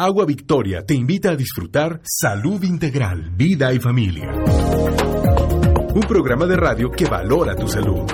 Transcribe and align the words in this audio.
Agua 0.00 0.24
Victoria 0.26 0.86
te 0.86 0.94
invita 0.94 1.30
a 1.30 1.34
disfrutar 1.34 2.00
Salud 2.04 2.62
Integral, 2.62 3.30
Vida 3.34 3.72
y 3.72 3.80
Familia. 3.80 4.30
Un 5.92 6.02
programa 6.06 6.46
de 6.46 6.56
radio 6.56 6.88
que 6.88 7.04
valora 7.06 7.56
tu 7.56 7.66
salud. 7.66 8.06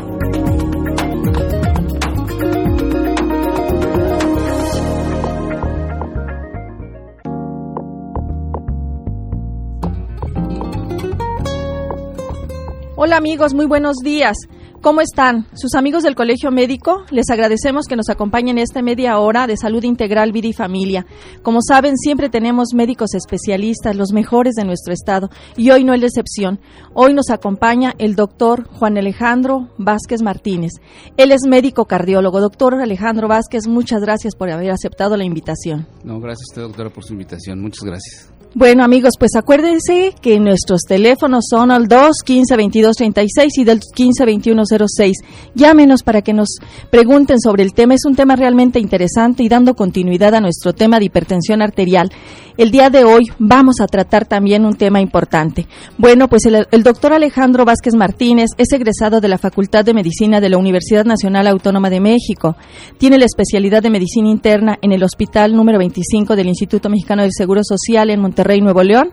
Hola 12.96 13.18
amigos, 13.18 13.52
muy 13.52 13.66
buenos 13.66 13.98
días. 13.98 14.38
¿Cómo 14.84 15.00
están? 15.00 15.46
Sus 15.54 15.76
amigos 15.76 16.02
del 16.02 16.14
Colegio 16.14 16.50
Médico, 16.50 17.06
les 17.10 17.30
agradecemos 17.30 17.86
que 17.86 17.96
nos 17.96 18.10
acompañen 18.10 18.58
esta 18.58 18.82
media 18.82 19.18
hora 19.18 19.46
de 19.46 19.56
salud 19.56 19.82
integral, 19.82 20.30
vida 20.30 20.48
y 20.48 20.52
familia. 20.52 21.06
Como 21.42 21.60
saben, 21.66 21.96
siempre 21.96 22.28
tenemos 22.28 22.74
médicos 22.74 23.14
especialistas, 23.14 23.96
los 23.96 24.12
mejores 24.12 24.52
de 24.56 24.66
nuestro 24.66 24.92
estado, 24.92 25.30
y 25.56 25.70
hoy 25.70 25.84
no 25.84 25.94
es 25.94 26.00
la 26.00 26.08
excepción. 26.08 26.60
Hoy 26.92 27.14
nos 27.14 27.30
acompaña 27.30 27.94
el 27.96 28.14
doctor 28.14 28.68
Juan 28.72 28.98
Alejandro 28.98 29.70
Vázquez 29.78 30.20
Martínez. 30.20 30.72
Él 31.16 31.32
es 31.32 31.46
médico 31.48 31.86
cardiólogo. 31.86 32.42
Doctor 32.42 32.74
Alejandro 32.74 33.26
Vázquez, 33.26 33.66
muchas 33.66 34.02
gracias 34.02 34.36
por 34.36 34.50
haber 34.50 34.70
aceptado 34.70 35.16
la 35.16 35.24
invitación. 35.24 35.88
No, 36.04 36.20
gracias 36.20 36.50
a 36.50 36.52
usted, 36.52 36.62
doctora, 36.62 36.90
por 36.90 37.04
su 37.04 37.14
invitación. 37.14 37.58
Muchas 37.58 37.84
gracias. 37.84 38.33
Bueno, 38.56 38.84
amigos, 38.84 39.14
pues 39.18 39.32
acuérdense 39.34 40.14
que 40.22 40.38
nuestros 40.38 40.82
teléfonos 40.82 41.46
son 41.50 41.72
al 41.72 41.88
2 41.88 42.18
15 42.24 42.56
22 42.56 42.94
36 42.94 43.58
y 43.58 43.64
del 43.64 43.80
15 43.80 44.24
21 44.24 44.62
06. 44.64 45.16
Llámenos 45.56 46.04
para 46.04 46.22
que 46.22 46.32
nos 46.32 46.58
pregunten 46.88 47.40
sobre 47.40 47.64
el 47.64 47.74
tema. 47.74 47.94
Es 47.94 48.04
un 48.04 48.14
tema 48.14 48.36
realmente 48.36 48.78
interesante 48.78 49.42
y 49.42 49.48
dando 49.48 49.74
continuidad 49.74 50.36
a 50.36 50.40
nuestro 50.40 50.72
tema 50.72 51.00
de 51.00 51.06
hipertensión 51.06 51.62
arterial. 51.62 52.12
El 52.56 52.70
día 52.70 52.88
de 52.90 53.02
hoy 53.02 53.24
vamos 53.40 53.80
a 53.80 53.88
tratar 53.88 54.26
también 54.26 54.64
un 54.64 54.76
tema 54.76 55.00
importante. 55.00 55.66
Bueno, 55.98 56.28
pues 56.28 56.46
el, 56.46 56.68
el 56.70 56.84
doctor 56.84 57.12
Alejandro 57.12 57.64
Vázquez 57.64 57.96
Martínez 57.96 58.50
es 58.56 58.72
egresado 58.72 59.20
de 59.20 59.26
la 59.26 59.38
Facultad 59.38 59.84
de 59.84 59.94
Medicina 59.94 60.40
de 60.40 60.50
la 60.50 60.58
Universidad 60.58 61.04
Nacional 61.04 61.48
Autónoma 61.48 61.90
de 61.90 61.98
México. 61.98 62.54
Tiene 62.98 63.18
la 63.18 63.24
especialidad 63.24 63.82
de 63.82 63.90
Medicina 63.90 64.28
Interna 64.28 64.78
en 64.80 64.92
el 64.92 65.02
Hospital 65.02 65.56
número 65.56 65.78
25 65.78 66.36
del 66.36 66.46
Instituto 66.46 66.88
Mexicano 66.88 67.22
del 67.22 67.32
Seguro 67.32 67.62
Social 67.64 68.10
en 68.10 68.20
Monterrey 68.20 68.43
Rey 68.44 68.60
Nuevo 68.60 68.82
León, 68.82 69.10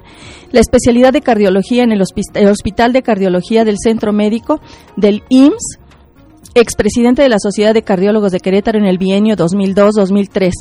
la 0.52 0.60
especialidad 0.60 1.14
de 1.14 1.22
cardiología 1.22 1.84
en 1.84 1.92
el, 1.92 2.02
Hospital 2.02 2.94
de 2.94 3.02
Cardiología 3.02 3.66
del 3.66 3.78
Centro 3.82 4.14
Médico 4.14 4.62
del 4.98 5.24
IMSS, 5.30 5.80
expresidente 6.54 7.22
de 7.22 7.30
la 7.30 7.40
Sociedad 7.40 7.74
de 7.74 7.84
Cardiólogos 7.84 8.32
de 8.32 8.40
Querétaro 8.40 8.78
en 8.78 8.86
el 8.86 8.98
bienio 8.98 9.36
2002-2003. 9.36 10.52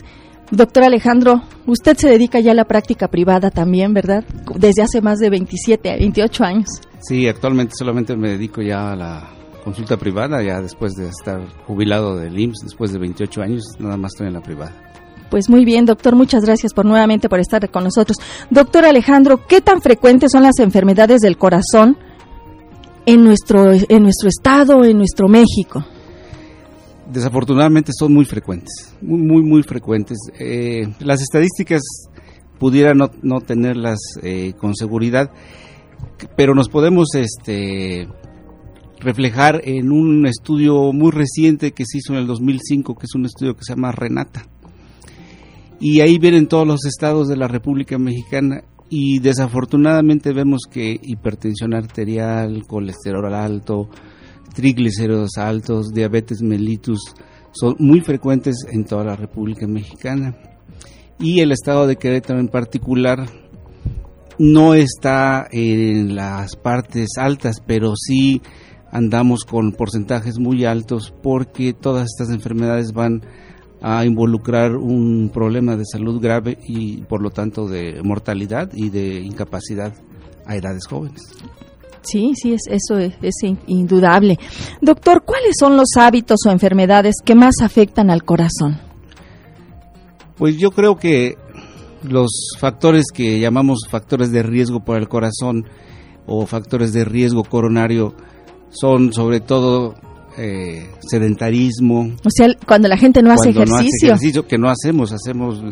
Doctor 0.52 0.84
Alejandro, 0.84 1.42
usted 1.66 1.96
se 1.96 2.08
dedica 2.08 2.40
ya 2.40 2.52
a 2.52 2.54
la 2.54 2.64
práctica 2.64 3.08
privada 3.08 3.50
también, 3.50 3.94
¿verdad? 3.94 4.24
Desde 4.56 4.82
hace 4.82 5.00
más 5.00 5.18
de 5.18 5.30
27, 5.30 5.96
28 5.98 6.44
años. 6.44 6.68
Sí, 7.00 7.28
actualmente 7.28 7.74
solamente 7.78 8.16
me 8.16 8.30
dedico 8.30 8.60
ya 8.60 8.92
a 8.92 8.96
la 8.96 9.30
consulta 9.64 9.96
privada, 9.96 10.42
ya 10.42 10.60
después 10.60 10.94
de 10.94 11.08
estar 11.08 11.40
jubilado 11.66 12.16
del 12.16 12.38
IMSS, 12.38 12.64
después 12.64 12.92
de 12.92 12.98
28 12.98 13.42
años, 13.42 13.62
nada 13.78 13.96
más 13.96 14.12
estoy 14.14 14.28
en 14.28 14.34
la 14.34 14.40
privada. 14.40 14.89
Pues 15.30 15.48
muy 15.48 15.64
bien, 15.64 15.86
doctor, 15.86 16.16
muchas 16.16 16.44
gracias 16.44 16.74
por 16.74 16.84
nuevamente 16.84 17.28
por 17.28 17.38
estar 17.38 17.70
con 17.70 17.84
nosotros. 17.84 18.16
Doctor 18.50 18.84
Alejandro, 18.84 19.46
¿qué 19.46 19.60
tan 19.60 19.80
frecuentes 19.80 20.32
son 20.32 20.42
las 20.42 20.58
enfermedades 20.58 21.20
del 21.20 21.38
corazón 21.38 21.96
en 23.06 23.22
nuestro 23.22 23.72
en 23.72 24.02
nuestro 24.02 24.28
estado, 24.28 24.84
en 24.84 24.98
nuestro 24.98 25.28
México? 25.28 25.84
Desafortunadamente 27.12 27.92
son 27.96 28.12
muy 28.12 28.24
frecuentes, 28.24 28.92
muy 29.00 29.20
muy 29.20 29.42
muy 29.42 29.62
frecuentes. 29.62 30.18
Eh, 30.40 30.88
las 30.98 31.22
estadísticas 31.22 31.82
pudiera 32.58 32.92
no, 32.94 33.40
tenerlas 33.40 34.00
eh, 34.22 34.54
con 34.58 34.74
seguridad, 34.74 35.30
pero 36.36 36.56
nos 36.56 36.68
podemos 36.68 37.14
este 37.14 38.08
reflejar 38.98 39.62
en 39.64 39.92
un 39.92 40.26
estudio 40.26 40.92
muy 40.92 41.12
reciente 41.12 41.70
que 41.70 41.84
se 41.86 41.98
hizo 41.98 42.14
en 42.14 42.18
el 42.18 42.26
2005, 42.26 42.96
que 42.96 43.06
es 43.06 43.14
un 43.14 43.26
estudio 43.26 43.54
que 43.54 43.62
se 43.64 43.74
llama 43.74 43.92
Renata 43.92 44.44
y 45.80 46.00
ahí 46.00 46.18
vienen 46.18 46.46
todos 46.46 46.66
los 46.66 46.84
estados 46.84 47.26
de 47.26 47.36
la 47.36 47.48
República 47.48 47.98
Mexicana 47.98 48.62
y 48.90 49.18
desafortunadamente 49.20 50.32
vemos 50.32 50.62
que 50.70 51.00
hipertensión 51.02 51.74
arterial, 51.74 52.64
colesterol 52.66 53.32
alto, 53.32 53.88
triglicéridos 54.54 55.38
altos, 55.38 55.92
diabetes 55.92 56.42
mellitus 56.42 57.14
son 57.52 57.76
muy 57.78 58.00
frecuentes 58.00 58.66
en 58.70 58.84
toda 58.84 59.04
la 59.04 59.16
República 59.16 59.66
Mexicana. 59.66 60.36
Y 61.18 61.40
el 61.40 61.52
estado 61.52 61.86
de 61.86 61.96
Querétaro 61.96 62.40
en 62.40 62.48
particular 62.48 63.26
no 64.38 64.74
está 64.74 65.46
en 65.50 66.14
las 66.14 66.56
partes 66.56 67.10
altas, 67.18 67.56
pero 67.66 67.94
sí 67.96 68.40
andamos 68.92 69.44
con 69.44 69.72
porcentajes 69.72 70.38
muy 70.38 70.64
altos 70.64 71.12
porque 71.22 71.72
todas 71.72 72.06
estas 72.06 72.34
enfermedades 72.34 72.92
van 72.92 73.22
a 73.82 74.04
involucrar 74.04 74.76
un 74.76 75.30
problema 75.32 75.76
de 75.76 75.84
salud 75.84 76.20
grave 76.20 76.58
y 76.66 76.98
por 77.02 77.22
lo 77.22 77.30
tanto 77.30 77.66
de 77.66 78.02
mortalidad 78.02 78.70
y 78.74 78.90
de 78.90 79.20
incapacidad 79.20 79.92
a 80.46 80.56
edades 80.56 80.86
jóvenes. 80.86 81.22
Sí, 82.02 82.32
sí, 82.34 82.54
es, 82.54 82.62
eso 82.68 82.98
es, 82.98 83.34
indudable. 83.66 84.38
Doctor, 84.80 85.22
¿cuáles 85.24 85.56
son 85.58 85.76
los 85.76 85.88
hábitos 85.96 86.40
o 86.46 86.50
enfermedades 86.50 87.16
que 87.24 87.34
más 87.34 87.56
afectan 87.62 88.10
al 88.10 88.24
corazón? 88.24 88.80
Pues 90.36 90.56
yo 90.56 90.70
creo 90.70 90.96
que 90.96 91.36
los 92.02 92.30
factores 92.58 93.06
que 93.12 93.38
llamamos 93.38 93.80
factores 93.88 94.32
de 94.32 94.42
riesgo 94.42 94.80
para 94.80 94.98
el 94.98 95.08
corazón 95.08 95.66
o 96.26 96.46
factores 96.46 96.92
de 96.92 97.04
riesgo 97.04 97.44
coronario 97.44 98.14
son 98.70 99.12
sobre 99.12 99.40
todo 99.40 99.94
eh, 100.36 100.88
sedentarismo. 101.00 102.12
O 102.24 102.30
sea, 102.30 102.48
cuando 102.66 102.88
la 102.88 102.96
gente 102.96 103.22
no 103.22 103.32
hace 103.32 103.50
ejercicio. 103.50 103.76
No 103.76 103.80
hace 103.80 104.06
ejercicio, 104.06 104.46
que 104.46 104.58
no 104.58 104.68
hacemos, 104.68 105.12
hacemos 105.12 105.62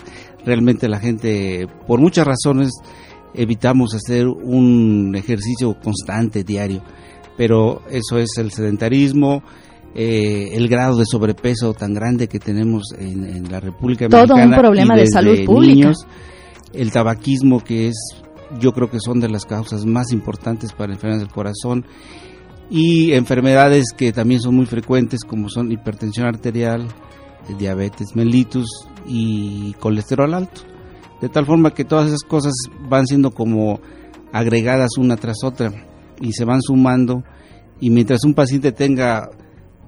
realmente 0.44 0.88
la 0.88 0.98
gente, 0.98 1.66
por 1.86 2.00
muchas 2.00 2.26
razones, 2.26 2.72
evitamos 3.34 3.94
hacer 3.94 4.26
un 4.26 5.14
ejercicio 5.16 5.76
constante, 5.82 6.44
diario. 6.44 6.82
Pero 7.36 7.82
eso 7.90 8.18
es 8.18 8.30
el 8.38 8.50
sedentarismo, 8.50 9.42
eh, 9.94 10.50
el 10.52 10.68
grado 10.68 10.98
de 10.98 11.04
sobrepeso 11.06 11.72
tan 11.72 11.94
grande 11.94 12.26
que 12.26 12.40
tenemos 12.40 12.92
en, 12.98 13.50
la 13.50 13.60
República 13.60 14.08
Todo 14.08 14.20
Mexicana. 14.36 14.56
un 14.56 14.60
problema 14.60 14.96
de 14.96 15.06
salud 15.06 15.44
pública. 15.44 15.92
el 16.72 16.90
tabaquismo, 16.90 17.62
que 17.62 17.88
es, 17.88 17.96
yo 18.58 18.72
creo 18.72 18.90
que 18.90 18.98
son 19.00 19.20
de 19.20 19.28
las 19.28 19.44
causas 19.44 19.86
más 19.86 20.10
importantes 20.12 20.72
para 20.72 20.92
enfermedades 20.92 21.26
del 21.26 21.32
corazón 21.32 21.84
y 22.70 23.12
enfermedades 23.12 23.86
que 23.96 24.12
también 24.12 24.40
son 24.40 24.56
muy 24.56 24.66
frecuentes 24.66 25.20
como 25.24 25.48
son 25.48 25.72
hipertensión 25.72 26.26
arterial, 26.26 26.88
diabetes 27.56 28.14
mellitus 28.14 28.68
y 29.06 29.72
colesterol 29.74 30.34
alto. 30.34 30.62
De 31.20 31.28
tal 31.28 31.46
forma 31.46 31.72
que 31.72 31.84
todas 31.84 32.08
esas 32.08 32.22
cosas 32.22 32.52
van 32.88 33.06
siendo 33.06 33.30
como 33.30 33.80
agregadas 34.32 34.90
una 34.98 35.16
tras 35.16 35.42
otra 35.42 35.72
y 36.20 36.32
se 36.32 36.44
van 36.44 36.62
sumando 36.62 37.24
y 37.80 37.90
mientras 37.90 38.24
un 38.24 38.34
paciente 38.34 38.72
tenga 38.72 39.30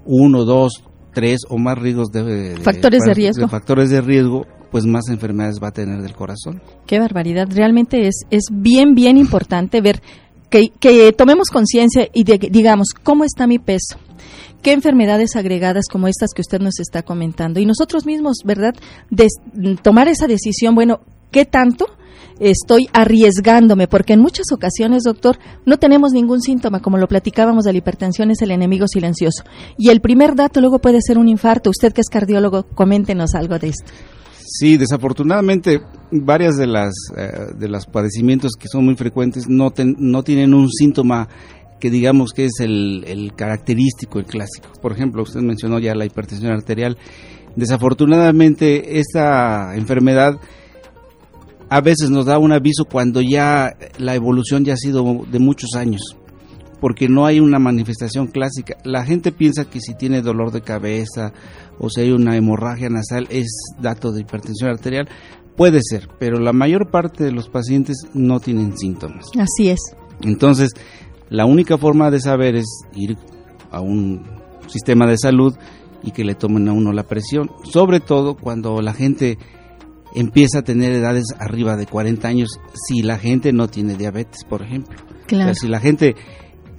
uno, 0.05 0.43
dos, 0.43 0.83
tres 1.13 1.41
o 1.49 1.57
más 1.57 1.77
riesgos 1.77 2.11
de, 2.11 2.57
factores 2.61 3.01
de, 3.03 3.13
riesgo, 3.13 3.47
factores 3.47 3.89
de 3.89 4.01
riesgo, 4.01 4.45
pues 4.71 4.85
más 4.85 5.09
enfermedades 5.09 5.59
va 5.61 5.69
a 5.69 5.71
tener 5.71 6.01
del 6.01 6.13
corazón. 6.13 6.61
Qué 6.87 6.99
barbaridad, 6.99 7.47
realmente 7.49 8.07
es 8.07 8.23
es 8.29 8.45
bien 8.51 8.95
bien 8.95 9.17
importante 9.17 9.81
ver 9.81 10.01
que, 10.51 11.13
tomemos 11.13 11.49
conciencia 11.49 12.07
y 12.13 12.23
digamos, 12.23 12.89
¿cómo 13.03 13.23
está 13.23 13.47
mi 13.47 13.57
peso? 13.57 13.97
¿Qué 14.61 14.73
enfermedades 14.73 15.35
agregadas 15.35 15.85
como 15.91 16.07
estas 16.07 16.31
que 16.35 16.41
usted 16.41 16.59
nos 16.59 16.79
está 16.79 17.01
comentando? 17.01 17.59
Y 17.59 17.65
nosotros 17.65 18.05
mismos, 18.05 18.37
¿verdad? 18.45 18.75
De, 19.09 19.27
tomar 19.81 20.07
esa 20.07 20.27
decisión, 20.27 20.75
bueno, 20.75 20.99
¿qué 21.31 21.45
tanto? 21.45 21.87
estoy 22.39 22.89
arriesgándome, 22.91 23.87
porque 23.87 24.13
en 24.13 24.19
muchas 24.19 24.47
ocasiones, 24.51 25.03
doctor, 25.03 25.37
no 25.63 25.77
tenemos 25.77 26.11
ningún 26.11 26.41
síntoma, 26.41 26.79
como 26.79 26.97
lo 26.97 27.07
platicábamos 27.07 27.65
de 27.65 27.71
la 27.71 27.77
hipertensión, 27.77 28.31
es 28.31 28.41
el 28.41 28.49
enemigo 28.49 28.87
silencioso. 28.87 29.43
Y 29.77 29.89
el 29.89 30.01
primer 30.01 30.33
dato 30.33 30.59
luego 30.59 30.79
puede 30.79 31.01
ser 31.01 31.19
un 31.19 31.29
infarto. 31.29 31.69
Usted 31.69 31.93
que 31.93 32.01
es 32.01 32.09
cardiólogo, 32.09 32.63
coméntenos 32.63 33.35
algo 33.35 33.59
de 33.59 33.67
esto. 33.67 33.91
Sí, 34.43 34.77
desafortunadamente 34.77 35.81
varias 36.11 36.57
de 36.57 36.67
las 36.67 36.93
eh, 37.17 37.53
de 37.57 37.67
los 37.69 37.85
padecimientos 37.85 38.51
que 38.59 38.67
son 38.67 38.85
muy 38.85 38.95
frecuentes 38.95 39.47
no 39.47 39.73
no 39.97 40.23
tienen 40.23 40.53
un 40.53 40.69
síntoma 40.69 41.29
que 41.79 41.89
digamos 41.89 42.31
que 42.31 42.45
es 42.45 42.59
el, 42.59 43.03
el, 43.07 43.33
característico, 43.33 44.19
el 44.19 44.25
clásico. 44.25 44.69
Por 44.81 44.91
ejemplo, 44.91 45.23
usted 45.23 45.41
mencionó 45.41 45.79
ya 45.79 45.95
la 45.95 46.05
hipertensión 46.05 46.51
arterial. 46.51 46.95
Desafortunadamente 47.55 48.99
esta 48.99 49.75
enfermedad 49.75 50.39
a 51.69 51.81
veces 51.81 52.11
nos 52.11 52.27
da 52.27 52.37
un 52.37 52.51
aviso 52.51 52.85
cuando 52.85 53.21
ya 53.21 53.73
la 53.97 54.13
evolución 54.13 54.63
ya 54.63 54.73
ha 54.73 54.77
sido 54.77 55.25
de 55.31 55.39
muchos 55.39 55.71
años 55.75 56.17
porque 56.81 57.07
no 57.07 57.27
hay 57.27 57.39
una 57.39 57.59
manifestación 57.59 58.27
clásica. 58.27 58.75
La 58.83 59.05
gente 59.05 59.31
piensa 59.31 59.69
que 59.69 59.79
si 59.79 59.93
tiene 59.93 60.23
dolor 60.23 60.51
de 60.51 60.61
cabeza 60.61 61.31
o 61.77 61.89
si 61.89 62.01
hay 62.01 62.11
una 62.11 62.35
hemorragia 62.35 62.89
nasal 62.89 63.27
es 63.29 63.47
dato 63.79 64.11
de 64.11 64.21
hipertensión 64.21 64.71
arterial, 64.71 65.07
Puede 65.55 65.79
ser, 65.81 66.07
pero 66.19 66.39
la 66.39 66.53
mayor 66.53 66.89
parte 66.89 67.23
de 67.23 67.31
los 67.31 67.49
pacientes 67.49 67.97
no 68.13 68.39
tienen 68.39 68.77
síntomas. 68.77 69.25
Así 69.37 69.69
es. 69.69 69.79
Entonces, 70.21 70.71
la 71.29 71.45
única 71.45 71.77
forma 71.77 72.11
de 72.11 72.19
saber 72.19 72.55
es 72.55 72.67
ir 72.95 73.17
a 73.69 73.81
un 73.81 74.23
sistema 74.67 75.05
de 75.07 75.17
salud 75.17 75.55
y 76.03 76.11
que 76.11 76.23
le 76.23 76.35
tomen 76.35 76.67
a 76.67 76.73
uno 76.73 76.91
la 76.91 77.03
presión, 77.03 77.51
sobre 77.63 77.99
todo 77.99 78.35
cuando 78.35 78.81
la 78.81 78.93
gente 78.93 79.37
empieza 80.15 80.59
a 80.59 80.63
tener 80.63 80.91
edades 80.93 81.25
arriba 81.39 81.77
de 81.77 81.85
40 81.85 82.27
años, 82.27 82.59
si 82.73 83.01
la 83.01 83.17
gente 83.17 83.53
no 83.53 83.67
tiene 83.67 83.95
diabetes, 83.95 84.43
por 84.43 84.61
ejemplo. 84.61 84.97
Claro. 85.27 85.55
si 85.55 85.69
la 85.69 85.79
gente 85.79 86.15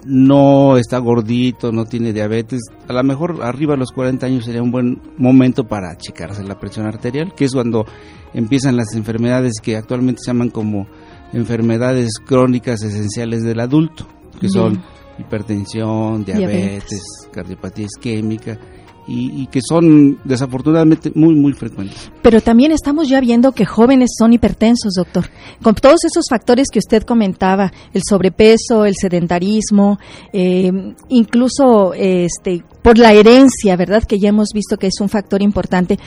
no 0.05 0.77
está 0.77 0.99
gordito, 0.99 1.73
no 1.73 1.87
tiene 1.87 2.13
diabetes, 2.13 2.61
a 2.87 2.93
lo 2.93 3.03
mejor 3.03 3.43
arriba 3.43 3.75
de 3.75 3.79
los 3.79 3.93
40 3.93 4.27
años 4.27 4.45
sería 4.45 4.63
un 4.63 4.71
buen 4.71 5.01
momento 5.17 5.65
para 5.65 5.97
checarse 5.97 6.45
la 6.45 6.59
presión 6.59 6.87
arterial, 6.87 7.33
que 7.35 7.47
es 7.47 7.53
cuando 7.53 7.87
empiezan 8.35 8.77
las 8.77 8.95
enfermedades 8.95 9.55
que 9.63 9.77
actualmente 9.77 10.21
se 10.25 10.31
llaman 10.31 10.51
como 10.51 10.87
enfermedades 11.33 12.13
crónicas 12.25 12.83
esenciales 12.83 13.43
del 13.43 13.61
adulto, 13.61 14.07
que 14.41 14.49
son 14.49 14.83
hipertensión, 15.19 16.25
diabetes, 16.25 17.03
cardiopatía 17.33 17.87
isquémica, 17.87 18.59
y, 19.07 19.47
que 19.49 19.61
son 19.61 20.19
desafortunadamente 20.25 21.11
muy, 21.15 21.35
muy 21.35 21.53
frecuentes. 21.55 22.11
Pero 22.23 22.41
también 22.41 22.71
estamos 22.71 23.09
ya 23.09 23.21
viendo 23.21 23.53
que 23.53 23.67
jóvenes 23.67 24.11
son 24.17 24.33
hipertensos, 24.33 24.95
doctor. 24.95 25.29
Con 25.61 25.75
todos 25.75 26.05
esos 26.05 26.27
factores 26.31 26.69
que 26.73 26.79
usted 26.79 27.03
comentaba, 27.03 27.73
el 27.93 28.03
sobrepeso, 28.09 28.85
el 28.85 28.95
sedentarismo, 28.95 29.99
eh, 30.33 30.71
incluso 31.09 31.95
este, 31.95 32.63
por 32.81 32.97
la 32.99 33.13
herencia, 33.13 33.77
¿verdad? 33.77 34.05
Que 34.05 34.19
ya 34.19 34.29
hemos 34.29 34.51
visto 34.55 34.77
que 34.77 34.87
es 34.87 35.01
un 35.01 35.09
factor 35.09 35.43
importante. 35.43 35.99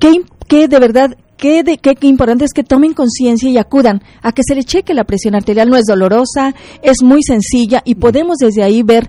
¿Qué, 0.00 0.22
qué 0.46 0.68
de 0.68 0.78
verdad 0.78 1.16
Qué, 1.38 1.62
de, 1.62 1.78
qué, 1.78 1.94
importante 2.02 2.44
es 2.44 2.52
que 2.52 2.64
tomen 2.64 2.94
conciencia 2.94 3.48
y 3.48 3.58
acudan 3.58 4.02
a 4.22 4.32
que 4.32 4.42
se 4.44 4.56
le 4.56 4.64
cheque 4.64 4.92
la 4.92 5.04
presión 5.04 5.36
arterial. 5.36 5.70
No 5.70 5.76
es 5.76 5.84
dolorosa, 5.86 6.52
es 6.82 7.02
muy 7.02 7.22
sencilla 7.22 7.80
y 7.84 7.94
podemos 7.94 8.38
desde 8.38 8.64
ahí 8.64 8.82
ver 8.82 9.08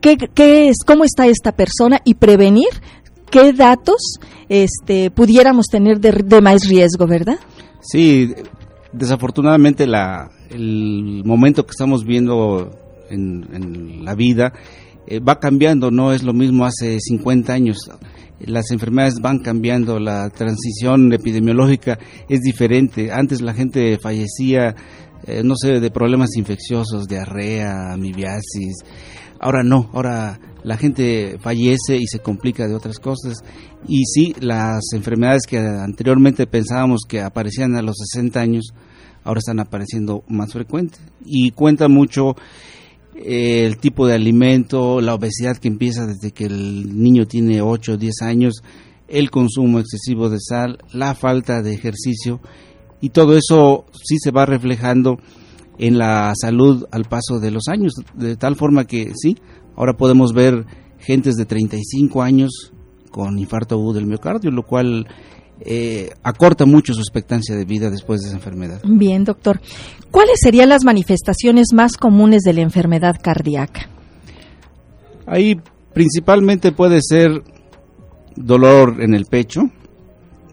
qué, 0.00 0.68
es, 0.68 0.78
cómo 0.86 1.04
está 1.04 1.26
esta 1.26 1.52
persona 1.52 2.00
y 2.04 2.14
prevenir 2.14 2.68
qué 3.30 3.52
datos 3.52 4.16
este, 4.48 5.10
pudiéramos 5.10 5.66
tener 5.66 6.00
de, 6.00 6.40
más 6.40 6.66
riesgo, 6.66 7.06
¿verdad? 7.06 7.38
Sí, 7.80 8.32
desafortunadamente 8.92 9.86
la, 9.86 10.30
el 10.50 11.22
momento 11.24 11.64
que 11.64 11.70
estamos 11.70 12.04
viendo 12.04 12.70
en, 13.10 14.04
la 14.04 14.14
vida 14.14 14.52
va 15.18 15.40
cambiando, 15.40 15.90
no 15.90 16.12
es 16.12 16.22
lo 16.22 16.32
mismo 16.32 16.64
hace 16.64 16.98
50 17.00 17.52
años. 17.52 17.78
Las 18.40 18.70
enfermedades 18.70 19.20
van 19.20 19.40
cambiando, 19.40 19.98
la 19.98 20.30
transición 20.30 21.12
epidemiológica 21.12 21.98
es 22.28 22.40
diferente. 22.40 23.12
Antes 23.12 23.42
la 23.42 23.52
gente 23.52 23.98
fallecía, 24.00 24.74
eh, 25.26 25.42
no 25.44 25.56
sé, 25.56 25.80
de 25.80 25.90
problemas 25.90 26.36
infecciosos, 26.36 27.06
diarrea, 27.06 27.92
amibiasis. 27.92 28.84
Ahora 29.40 29.62
no, 29.62 29.90
ahora 29.92 30.38
la 30.62 30.76
gente 30.76 31.38
fallece 31.40 31.96
y 31.96 32.06
se 32.06 32.20
complica 32.20 32.66
de 32.66 32.74
otras 32.74 32.98
cosas. 32.98 33.42
Y 33.86 34.04
sí, 34.04 34.34
las 34.40 34.80
enfermedades 34.94 35.42
que 35.46 35.58
anteriormente 35.58 36.46
pensábamos 36.46 37.00
que 37.08 37.20
aparecían 37.20 37.76
a 37.76 37.82
los 37.82 37.96
60 37.96 38.40
años, 38.40 38.72
ahora 39.24 39.38
están 39.38 39.60
apareciendo 39.60 40.24
más 40.28 40.52
frecuentes. 40.52 41.00
Y 41.24 41.50
cuenta 41.50 41.88
mucho 41.88 42.36
eh, 43.22 43.66
el 43.66 43.76
tipo 43.76 44.06
de 44.06 44.14
alimento, 44.14 45.00
la 45.00 45.14
obesidad 45.14 45.58
que 45.58 45.68
empieza 45.68 46.06
desde 46.06 46.32
que 46.32 46.46
el 46.46 47.02
niño 47.02 47.26
tiene 47.26 47.60
8 47.60 47.92
o 47.92 47.96
10 47.98 48.22
años, 48.22 48.62
el 49.08 49.30
consumo 49.30 49.78
excesivo 49.78 50.30
de 50.30 50.38
sal, 50.40 50.78
la 50.92 51.14
falta 51.14 51.60
de 51.60 51.74
ejercicio. 51.74 52.40
Y 53.02 53.10
todo 53.10 53.36
eso 53.36 53.84
sí 53.92 54.16
se 54.18 54.30
va 54.30 54.46
reflejando 54.46 55.18
en 55.78 55.98
la 55.98 56.32
salud 56.40 56.86
al 56.92 57.04
paso 57.04 57.40
de 57.40 57.50
los 57.50 57.68
años, 57.68 57.92
de 58.14 58.36
tal 58.36 58.56
forma 58.56 58.86
que 58.86 59.12
sí, 59.14 59.36
ahora 59.76 59.96
podemos 59.96 60.32
ver 60.32 60.64
gentes 60.98 61.34
de 61.36 61.44
35 61.44 62.22
años 62.22 62.72
con 63.10 63.38
infarto 63.38 63.74
agudo 63.74 63.94
del 63.94 64.06
miocardio, 64.06 64.50
lo 64.50 64.62
cual 64.62 65.06
eh, 65.60 66.10
acorta 66.22 66.64
mucho 66.64 66.94
su 66.94 67.00
expectancia 67.00 67.54
de 67.54 67.64
vida 67.64 67.90
después 67.90 68.20
de 68.20 68.28
esa 68.28 68.36
enfermedad. 68.36 68.80
Bien, 68.84 69.24
doctor. 69.24 69.60
¿Cuáles 70.10 70.40
serían 70.40 70.70
las 70.70 70.84
manifestaciones 70.84 71.68
más 71.72 71.96
comunes 71.96 72.42
de 72.42 72.54
la 72.54 72.62
enfermedad 72.62 73.16
cardíaca? 73.22 73.88
Ahí 75.26 75.60
principalmente 75.92 76.72
puede 76.72 77.00
ser 77.02 77.42
dolor 78.36 79.02
en 79.02 79.14
el 79.14 79.26
pecho, 79.26 79.70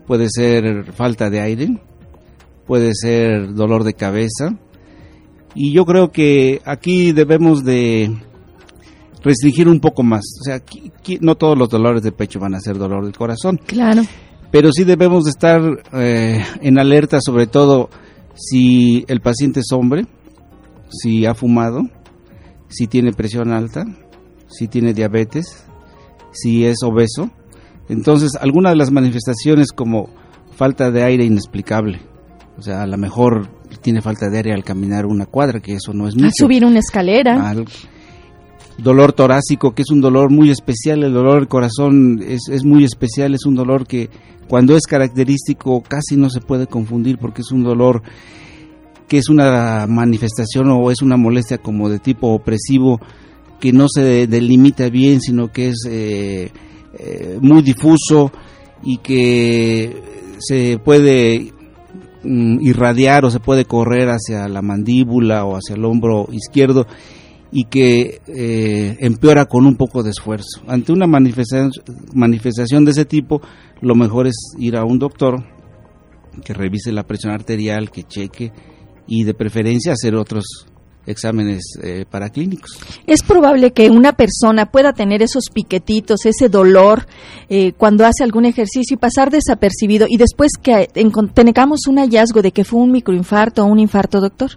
puede 0.05 0.27
ser 0.29 0.91
falta 0.93 1.29
de 1.29 1.39
aire, 1.39 1.79
puede 2.65 2.93
ser 2.93 3.53
dolor 3.53 3.83
de 3.83 3.93
cabeza, 3.93 4.57
y 5.55 5.73
yo 5.73 5.85
creo 5.85 6.11
que 6.11 6.61
aquí 6.65 7.13
debemos 7.13 7.63
de 7.63 8.15
restringir 9.23 9.67
un 9.67 9.79
poco 9.79 10.03
más. 10.03 10.23
O 10.39 10.43
sea, 10.43 10.61
no 11.21 11.35
todos 11.35 11.57
los 11.57 11.69
dolores 11.69 12.03
de 12.03 12.11
pecho 12.11 12.39
van 12.39 12.53
a 12.55 12.59
ser 12.59 12.77
dolor 12.77 13.03
del 13.03 13.17
corazón. 13.17 13.59
Claro. 13.65 14.03
Pero 14.51 14.71
sí 14.71 14.83
debemos 14.83 15.25
de 15.25 15.31
estar 15.31 15.61
eh, 15.93 16.43
en 16.61 16.79
alerta, 16.79 17.19
sobre 17.21 17.47
todo 17.47 17.89
si 18.33 19.03
el 19.07 19.19
paciente 19.21 19.59
es 19.59 19.71
hombre, 19.71 20.05
si 20.89 21.25
ha 21.25 21.33
fumado, 21.33 21.81
si 22.69 22.87
tiene 22.87 23.11
presión 23.11 23.51
alta, 23.51 23.85
si 24.47 24.67
tiene 24.67 24.93
diabetes, 24.93 25.65
si 26.31 26.65
es 26.65 26.83
obeso. 26.83 27.29
Entonces, 27.89 28.31
algunas 28.39 28.73
de 28.73 28.77
las 28.77 28.91
manifestaciones 28.91 29.71
como 29.71 30.09
falta 30.55 30.91
de 30.91 31.03
aire 31.03 31.25
inexplicable, 31.25 32.01
o 32.57 32.61
sea, 32.61 32.81
a 32.83 32.87
lo 32.87 32.97
mejor 32.97 33.49
tiene 33.81 34.01
falta 34.01 34.29
de 34.29 34.37
aire 34.37 34.53
al 34.53 34.63
caminar 34.63 35.05
una 35.05 35.25
cuadra, 35.25 35.59
que 35.59 35.75
eso 35.75 35.93
no 35.93 36.07
es 36.07 36.15
mucho. 36.15 36.31
Subir 36.35 36.65
una 36.65 36.79
escalera. 36.79 37.53
Dolor 38.77 39.13
torácico, 39.13 39.73
que 39.73 39.81
es 39.81 39.91
un 39.91 40.01
dolor 40.01 40.31
muy 40.31 40.49
especial, 40.49 41.03
el 41.03 41.13
dolor 41.13 41.35
del 41.35 41.47
corazón 41.47 42.23
es, 42.27 42.41
es 42.49 42.63
muy 42.63 42.83
especial, 42.83 43.33
es 43.33 43.45
un 43.45 43.55
dolor 43.55 43.87
que 43.87 44.09
cuando 44.47 44.75
es 44.75 44.85
característico 44.85 45.81
casi 45.81 46.15
no 46.15 46.29
se 46.29 46.41
puede 46.41 46.67
confundir 46.67 47.17
porque 47.17 47.41
es 47.41 47.51
un 47.51 47.63
dolor 47.63 48.01
que 49.07 49.17
es 49.17 49.29
una 49.29 49.85
manifestación 49.87 50.69
o 50.69 50.91
es 50.91 51.01
una 51.01 51.17
molestia 51.17 51.57
como 51.57 51.89
de 51.89 51.99
tipo 51.99 52.27
opresivo 52.27 52.99
que 53.59 53.71
no 53.71 53.87
se 53.89 54.27
delimita 54.27 54.89
bien, 54.89 55.21
sino 55.21 55.51
que 55.51 55.69
es 55.69 55.85
eh, 55.89 56.51
eh, 56.99 57.37
muy 57.41 57.61
difuso 57.61 58.31
y 58.83 58.97
que 58.97 60.35
se 60.39 60.77
puede 60.77 61.53
Mm, 62.29 62.59
irradiar 62.61 63.23
o 63.23 63.31
se 63.31 63.39
puede 63.39 63.63
correr 63.63 64.09
hacia 64.09 64.49
la 64.49 64.61
mandíbula 64.61 65.45
o 65.45 65.55
hacia 65.55 65.75
el 65.75 65.85
hombro 65.85 66.27
izquierdo 66.31 66.85
y 67.59 67.63
que 67.63 68.21
eh, 68.27 68.97
empeora 68.99 69.45
con 69.45 69.65
un 69.65 69.77
poco 69.77 70.03
de 70.03 70.11
esfuerzo. 70.11 70.61
Ante 70.67 70.91
una 70.91 71.07
manifestación, 71.07 71.71
manifestación 72.13 72.85
de 72.85 72.91
ese 72.91 73.05
tipo, 73.05 73.41
lo 73.81 73.95
mejor 73.95 74.27
es 74.27 74.35
ir 74.59 74.77
a 74.77 74.85
un 74.85 74.99
doctor 74.99 75.43
que 76.45 76.53
revise 76.53 76.91
la 76.91 77.01
presión 77.01 77.33
arterial, 77.33 77.89
que 77.89 78.03
cheque 78.03 78.51
y 79.07 79.23
de 79.23 79.33
preferencia 79.33 79.93
hacer 79.93 80.13
otros 80.13 80.67
exámenes 81.07 81.63
eh, 81.81 82.05
paraclínicos. 82.07 82.77
Es 83.07 83.23
probable 83.23 83.73
que 83.73 83.89
una 83.89 84.13
persona 84.13 84.67
pueda 84.67 84.93
tener 84.93 85.23
esos 85.23 85.45
piquetitos, 85.51 86.27
ese 86.27 86.49
dolor 86.49 87.07
eh, 87.49 87.71
cuando 87.71 88.05
hace 88.05 88.23
algún 88.23 88.45
ejercicio 88.45 88.93
y 88.93 88.97
pasar 88.97 89.31
desapercibido 89.31 90.05
y 90.07 90.17
después 90.17 90.51
que 90.61 90.91
tengamos 91.33 91.87
un 91.87 91.97
hallazgo 91.97 92.43
de 92.43 92.51
que 92.51 92.63
fue 92.63 92.81
un 92.81 92.91
microinfarto 92.91 93.63
o 93.63 93.65
un 93.65 93.79
infarto, 93.79 94.21
doctor. 94.21 94.51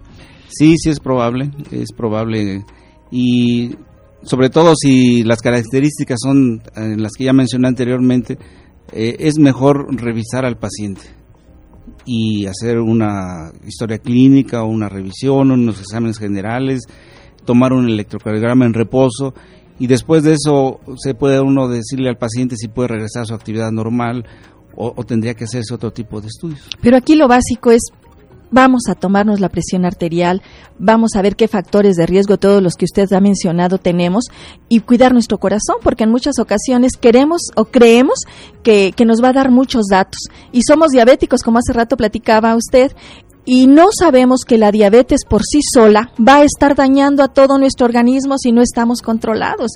Sí, 0.49 0.75
sí 0.77 0.91
es 0.91 0.99
probable, 0.99 1.49
es 1.71 1.91
probable 1.93 2.63
y 3.11 3.75
sobre 4.23 4.49
todo 4.49 4.73
si 4.75 5.23
las 5.23 5.41
características 5.41 6.19
son 6.21 6.61
eh, 6.75 6.95
las 6.97 7.13
que 7.13 7.25
ya 7.25 7.33
mencioné 7.33 7.67
anteriormente, 7.67 8.37
es 8.93 9.37
mejor 9.39 9.87
revisar 9.95 10.45
al 10.45 10.57
paciente 10.57 11.01
y 12.05 12.45
hacer 12.45 12.79
una 12.79 13.51
historia 13.65 13.99
clínica 13.99 14.63
una 14.63 14.89
revisión, 14.89 15.51
unos 15.51 15.79
exámenes 15.79 16.17
generales, 16.17 16.81
tomar 17.45 17.73
un 17.73 17.87
electrocardiograma 17.87 18.65
en 18.65 18.73
reposo 18.73 19.33
y 19.79 19.87
después 19.87 20.23
de 20.23 20.33
eso 20.33 20.79
se 20.97 21.15
puede 21.15 21.39
uno 21.39 21.67
decirle 21.67 22.09
al 22.09 22.17
paciente 22.17 22.55
si 22.55 22.67
puede 22.67 22.89
regresar 22.89 23.23
a 23.23 23.25
su 23.25 23.33
actividad 23.33 23.71
normal 23.71 24.25
o, 24.75 24.93
o, 24.95 25.03
tendría 25.03 25.33
que 25.33 25.43
hacerse 25.43 25.73
otro 25.73 25.91
tipo 25.91 26.21
de 26.21 26.27
estudios. 26.27 26.69
Pero 26.81 26.95
aquí 26.97 27.15
lo 27.15 27.27
básico 27.27 27.71
es 27.71 27.81
vamos 28.51 28.83
a 28.89 28.95
tomarnos 28.95 29.39
la 29.39 29.49
presión 29.49 29.85
arterial, 29.85 30.41
vamos 30.77 31.11
a 31.15 31.21
ver 31.21 31.35
qué 31.35 31.47
factores 31.47 31.95
de 31.95 32.05
riesgo, 32.05 32.37
todos 32.37 32.61
los 32.61 32.75
que 32.75 32.85
usted 32.85 33.11
ha 33.13 33.21
mencionado, 33.21 33.77
tenemos 33.77 34.25
y 34.69 34.81
cuidar 34.81 35.13
nuestro 35.13 35.39
corazón, 35.39 35.77
porque 35.81 36.03
en 36.03 36.11
muchas 36.11 36.37
ocasiones 36.39 36.93
queremos 36.99 37.41
o 37.55 37.65
creemos 37.65 38.19
que, 38.63 38.93
que 38.95 39.05
nos 39.05 39.23
va 39.23 39.29
a 39.29 39.33
dar 39.33 39.51
muchos 39.51 39.85
datos. 39.89 40.19
Y 40.51 40.61
somos 40.63 40.89
diabéticos, 40.89 41.41
como 41.41 41.59
hace 41.59 41.73
rato 41.73 41.97
platicaba 41.97 42.55
usted, 42.55 42.91
y 43.45 43.67
no 43.67 43.87
sabemos 43.97 44.41
que 44.45 44.57
la 44.57 44.71
diabetes 44.71 45.25
por 45.27 45.43
sí 45.43 45.61
sola 45.73 46.11
va 46.19 46.37
a 46.37 46.43
estar 46.43 46.75
dañando 46.75 47.23
a 47.23 47.27
todo 47.27 47.57
nuestro 47.57 47.85
organismo 47.85 48.37
si 48.37 48.51
no 48.51 48.61
estamos 48.61 49.01
controlados. 49.01 49.71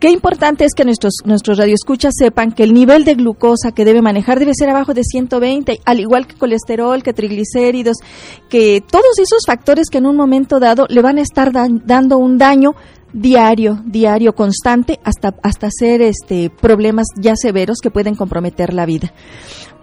Qué 0.00 0.10
importante 0.10 0.64
es 0.64 0.74
que 0.74 0.84
nuestros, 0.84 1.14
nuestros 1.24 1.58
radioescuchas 1.58 2.14
sepan 2.18 2.52
que 2.52 2.64
el 2.64 2.74
nivel 2.74 3.04
de 3.04 3.14
glucosa 3.14 3.72
que 3.72 3.84
debe 3.84 4.02
manejar 4.02 4.38
debe 4.38 4.52
ser 4.54 4.68
abajo 4.68 4.94
de 4.94 5.04
120, 5.04 5.80
al 5.84 6.00
igual 6.00 6.26
que 6.26 6.34
colesterol, 6.34 7.02
que 7.02 7.12
triglicéridos, 7.12 7.98
que 8.48 8.82
todos 8.90 9.18
esos 9.18 9.42
factores 9.46 9.88
que 9.90 9.98
en 9.98 10.06
un 10.06 10.16
momento 10.16 10.58
dado 10.58 10.86
le 10.88 11.00
van 11.00 11.18
a 11.18 11.22
estar 11.22 11.52
dando 11.52 12.18
un 12.18 12.36
daño 12.36 12.74
diario, 13.14 13.80
diario, 13.86 14.34
constante, 14.34 14.98
hasta, 15.04 15.34
hasta 15.42 15.68
hacer 15.68 16.02
este, 16.02 16.50
problemas 16.50 17.06
ya 17.16 17.34
severos 17.36 17.78
que 17.80 17.90
pueden 17.90 18.16
comprometer 18.16 18.74
la 18.74 18.84
vida. 18.86 19.12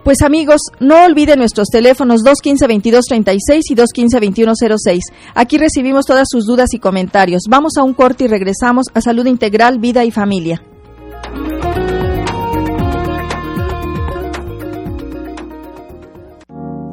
Pues 0.03 0.23
amigos, 0.23 0.61
no 0.79 1.05
olviden 1.05 1.37
nuestros 1.37 1.67
teléfonos 1.67 2.21
215-2236 2.21 3.61
y 3.69 3.75
215-2106. 3.75 4.99
Aquí 5.35 5.59
recibimos 5.59 6.05
todas 6.05 6.27
sus 6.27 6.45
dudas 6.45 6.73
y 6.73 6.79
comentarios. 6.79 7.43
Vamos 7.47 7.73
a 7.77 7.83
un 7.83 7.93
corte 7.93 8.23
y 8.23 8.27
regresamos 8.27 8.87
a 8.95 9.01
Salud 9.01 9.27
Integral, 9.27 9.77
Vida 9.77 10.03
y 10.03 10.09
Familia. 10.09 10.63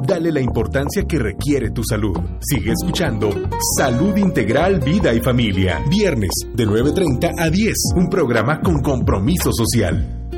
Dale 0.05 0.31
la 0.31 0.41
importancia 0.41 1.03
que 1.07 1.17
requiere 1.17 1.71
tu 1.71 1.83
salud. 1.83 2.17
Sigue 2.41 2.71
escuchando 2.71 3.29
Salud 3.77 4.17
Integral, 4.17 4.79
Vida 4.79 5.13
y 5.13 5.19
Familia. 5.19 5.81
Viernes 5.89 6.31
de 6.53 6.65
9.30 6.65 7.33
a 7.37 7.49
10. 7.49 7.73
Un 7.95 8.07
programa 8.07 8.59
con 8.59 8.81
compromiso 8.81 9.51
social. 9.51 10.28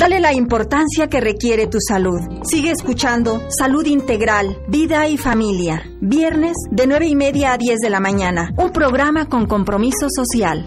Dale 0.00 0.18
la 0.18 0.32
importancia 0.32 1.08
que 1.08 1.20
requiere 1.20 1.66
tu 1.66 1.76
salud. 1.78 2.20
Sigue 2.42 2.70
escuchando 2.70 3.42
Salud 3.50 3.84
Integral, 3.84 4.56
Vida 4.66 5.06
y 5.06 5.18
Familia. 5.18 5.82
Viernes 6.00 6.54
de 6.70 6.86
9 6.86 7.06
y 7.06 7.14
media 7.14 7.52
a 7.52 7.58
10 7.58 7.80
de 7.80 7.90
la 7.90 8.00
mañana. 8.00 8.50
Un 8.56 8.70
programa 8.70 9.28
con 9.28 9.44
compromiso 9.44 10.08
social. 10.08 10.64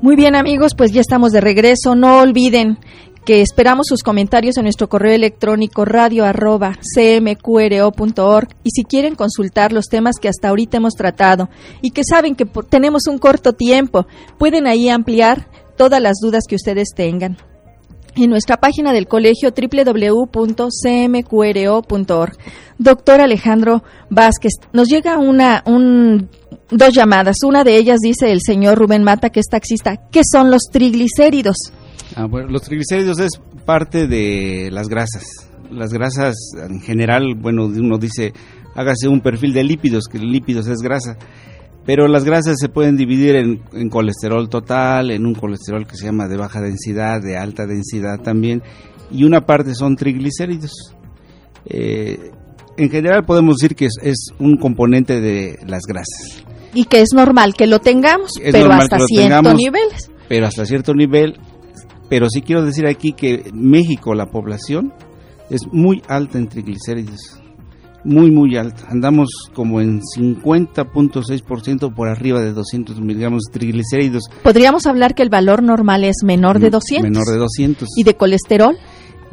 Muy 0.00 0.14
bien 0.14 0.36
amigos, 0.36 0.76
pues 0.76 0.92
ya 0.92 1.00
estamos 1.00 1.32
de 1.32 1.40
regreso. 1.40 1.96
No 1.96 2.20
olviden 2.20 2.78
que 3.24 3.42
esperamos 3.42 3.88
sus 3.88 4.04
comentarios 4.04 4.56
en 4.56 4.62
nuestro 4.62 4.88
correo 4.88 5.12
electrónico 5.12 5.84
radio 5.84 6.24
arroba 6.24 6.78
cmqro.org 6.94 8.48
y 8.62 8.70
si 8.70 8.84
quieren 8.84 9.16
consultar 9.16 9.72
los 9.72 9.86
temas 9.86 10.14
que 10.18 10.28
hasta 10.28 10.48
ahorita 10.48 10.76
hemos 10.76 10.94
tratado 10.94 11.50
y 11.82 11.90
que 11.90 12.04
saben 12.04 12.36
que 12.36 12.46
tenemos 12.70 13.08
un 13.08 13.18
corto 13.18 13.54
tiempo, 13.54 14.06
pueden 14.38 14.68
ahí 14.68 14.88
ampliar 14.88 15.48
todas 15.78 16.02
las 16.02 16.18
dudas 16.20 16.44
que 16.46 16.56
ustedes 16.56 16.88
tengan. 16.94 17.38
En 18.16 18.28
nuestra 18.30 18.56
página 18.58 18.92
del 18.92 19.06
colegio 19.06 19.54
www.cmqro.org. 19.56 20.28
Doctor 22.78 23.20
Alejandro 23.20 23.84
Vázquez, 24.10 24.52
nos 24.72 24.88
llega 24.88 25.18
una, 25.18 25.62
un, 25.66 26.28
dos 26.70 26.92
llamadas. 26.92 27.36
Una 27.44 27.64
de 27.64 27.76
ellas 27.76 27.98
dice 28.02 28.32
el 28.32 28.40
señor 28.44 28.76
Rubén 28.76 29.04
Mata, 29.04 29.30
que 29.30 29.40
es 29.40 29.46
taxista. 29.46 29.96
¿Qué 30.10 30.22
son 30.30 30.50
los 30.50 30.62
triglicéridos? 30.70 31.56
Ah, 32.16 32.26
bueno, 32.26 32.48
los 32.48 32.62
triglicéridos 32.62 33.20
es 33.20 33.40
parte 33.64 34.08
de 34.08 34.70
las 34.72 34.88
grasas. 34.88 35.24
Las 35.70 35.92
grasas 35.92 36.34
en 36.56 36.80
general, 36.80 37.34
bueno, 37.36 37.66
uno 37.66 37.98
dice, 37.98 38.32
hágase 38.74 39.06
un 39.06 39.20
perfil 39.20 39.52
de 39.52 39.62
lípidos, 39.62 40.04
que 40.10 40.18
lípidos 40.18 40.66
es 40.66 40.78
grasa. 40.78 41.16
Pero 41.88 42.06
las 42.06 42.22
grasas 42.22 42.56
se 42.60 42.68
pueden 42.68 42.98
dividir 42.98 43.34
en, 43.34 43.88
colesterol 43.88 44.50
total, 44.50 45.10
en 45.10 45.24
un 45.24 45.34
colesterol 45.34 45.86
que 45.86 45.96
se 45.96 46.04
llama 46.04 46.28
de 46.28 46.36
baja 46.36 46.60
densidad, 46.60 47.22
de 47.22 47.38
alta 47.38 47.64
densidad 47.64 48.20
también, 48.20 48.62
y 49.10 49.24
una 49.24 49.46
parte 49.46 49.74
son 49.74 49.96
triglicéridos. 49.96 50.94
Eh, 51.64 52.30
en 52.76 52.90
general 52.90 53.24
podemos 53.24 53.56
decir 53.56 53.74
que 53.74 53.86
es, 53.86 54.32
un 54.38 54.58
componente 54.58 55.22
de 55.22 55.56
las 55.66 55.84
grasas. 55.88 56.44
Y 56.74 56.84
que 56.84 57.00
es 57.00 57.14
normal 57.14 57.54
que 57.54 57.66
lo 57.66 57.78
tengamos, 57.78 58.32
pero 58.52 58.70
hasta 58.70 58.98
cierto 58.98 59.54
nivel. 59.54 59.88
Pero 60.28 60.46
hasta 60.46 60.66
cierto 60.66 60.92
nivel. 60.92 61.40
Pero 62.10 62.28
sí 62.28 62.42
quiero 62.42 62.66
decir 62.66 62.86
aquí 62.86 63.14
que 63.14 63.50
México, 63.54 64.14
la 64.14 64.26
población, 64.26 64.92
es 65.48 65.62
muy 65.72 66.02
alta 66.06 66.36
en 66.36 66.48
triglicéridos 66.48 67.40
muy, 68.04 68.30
muy 68.30 68.56
alta. 68.56 68.86
Andamos 68.88 69.28
como 69.54 69.80
en 69.80 70.00
50.6% 70.00 71.94
por 71.94 72.08
arriba 72.08 72.40
de 72.40 72.52
200 72.52 73.00
miligramos 73.00 73.44
de 73.44 73.58
triglicéridos. 73.58 74.24
¿Podríamos 74.42 74.86
hablar 74.86 75.14
que 75.14 75.22
el 75.22 75.30
valor 75.30 75.62
normal 75.62 76.04
es 76.04 76.16
menor 76.24 76.58
de 76.58 76.70
200? 76.70 77.10
Menor 77.10 77.26
de 77.26 77.38
200. 77.38 77.88
¿Y 77.96 78.04
de 78.04 78.14
colesterol? 78.14 78.76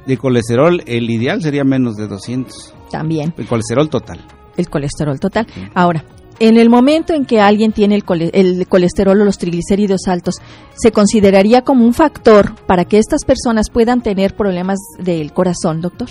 De 0.05 0.17
colesterol, 0.17 0.81
el 0.85 1.09
ideal 1.09 1.41
sería 1.41 1.63
menos 1.63 1.95
de 1.95 2.07
200. 2.07 2.73
También. 2.91 3.33
El 3.37 3.47
colesterol 3.47 3.89
total. 3.89 4.19
El 4.57 4.69
colesterol 4.69 5.19
total. 5.19 5.47
Ahora, 5.73 6.05
en 6.39 6.57
el 6.57 6.69
momento 6.69 7.13
en 7.13 7.25
que 7.25 7.39
alguien 7.39 7.71
tiene 7.71 7.95
el, 7.95 8.03
el, 8.33 8.67
colesterol 8.67 9.21
o 9.21 9.25
los 9.25 9.37
triglicéridos 9.37 10.07
altos, 10.07 10.35
¿se 10.75 10.91
consideraría 10.91 11.61
como 11.61 11.85
un 11.85 11.93
factor 11.93 12.55
para 12.67 12.85
que 12.85 12.97
estas 12.97 13.23
personas 13.25 13.69
puedan 13.69 14.01
tener 14.01 14.35
problemas 14.35 14.79
del 14.99 15.33
corazón, 15.33 15.81
doctor? 15.81 16.09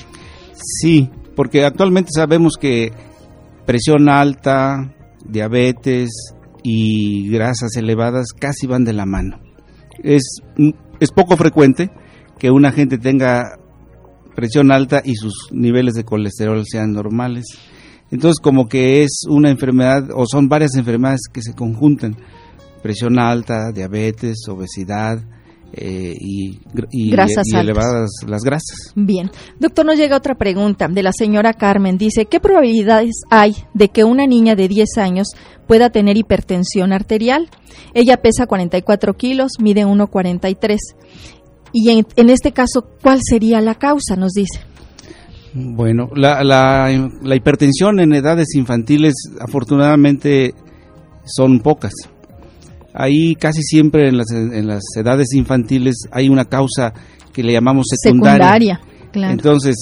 Sí, 0.54 1.10
porque 1.34 1.64
actualmente 1.64 2.10
sabemos 2.14 2.54
que 2.60 2.92
presión 3.66 4.08
alta, 4.08 4.94
diabetes 5.24 6.10
y 6.62 7.28
grasas 7.30 7.76
elevadas 7.76 8.28
casi 8.38 8.66
van 8.66 8.84
de 8.84 8.92
la 8.92 9.06
mano. 9.06 9.40
Es, 10.02 10.22
es 11.00 11.10
poco 11.10 11.36
frecuente 11.36 11.90
que 12.38 12.50
una 12.50 12.72
gente 12.72 12.98
tenga 12.98 13.58
presión 14.34 14.72
alta 14.72 15.00
y 15.04 15.14
sus 15.14 15.48
niveles 15.52 15.94
de 15.94 16.04
colesterol 16.04 16.62
sean 16.66 16.92
normales. 16.92 17.44
Entonces 18.10 18.40
como 18.42 18.68
que 18.68 19.02
es 19.02 19.22
una 19.28 19.50
enfermedad 19.50 20.08
o 20.14 20.24
son 20.26 20.48
varias 20.48 20.74
enfermedades 20.76 21.22
que 21.32 21.42
se 21.42 21.54
conjuntan. 21.54 22.16
Presión 22.82 23.18
alta, 23.18 23.72
diabetes, 23.72 24.46
obesidad, 24.48 25.18
eh, 25.76 26.14
y, 26.18 26.58
elevadas 27.54 28.10
las 28.26 28.42
grasas. 28.42 28.92
Bien. 28.94 29.30
Doctor, 29.58 29.86
nos 29.86 29.96
llega 29.96 30.16
otra 30.16 30.34
pregunta 30.34 30.88
de 30.88 31.02
la 31.02 31.12
señora 31.12 31.52
Carmen. 31.54 31.98
Dice, 31.98 32.26
¿qué 32.26 32.40
probabilidades 32.40 33.22
hay 33.30 33.54
de 33.74 33.88
que 33.88 34.04
una 34.04 34.26
niña 34.26 34.54
de 34.54 34.68
10 34.68 34.98
años 34.98 35.28
pueda 35.66 35.90
tener 35.90 36.16
hipertensión 36.16 36.92
arterial? 36.92 37.48
Ella 37.94 38.18
pesa 38.18 38.46
44 38.46 39.14
kilos, 39.14 39.52
mide 39.60 39.84
1,43. 39.84 40.78
Y 41.72 41.90
en, 41.90 42.06
en, 42.16 42.30
este 42.30 42.52
caso, 42.52 42.86
¿cuál 43.02 43.20
sería 43.22 43.60
la 43.60 43.74
causa? 43.74 44.16
Nos 44.16 44.32
dice. 44.32 44.60
Bueno, 45.54 46.08
la, 46.14 46.42
la, 46.44 46.88
la 47.22 47.36
hipertensión 47.36 48.00
en 48.00 48.12
edades 48.12 48.54
infantiles 48.54 49.14
afortunadamente 49.40 50.54
son 51.24 51.60
pocas 51.60 51.92
ahí 52.94 53.34
casi 53.34 53.62
siempre 53.62 54.08
en 54.08 54.16
las, 54.16 54.30
en 54.30 54.66
las 54.66 54.82
edades 54.96 55.34
infantiles 55.34 56.08
hay 56.10 56.28
una 56.28 56.44
causa 56.46 56.94
que 57.32 57.42
le 57.42 57.52
llamamos 57.52 57.86
secundaria. 57.90 58.80
Entonces, 59.12 59.76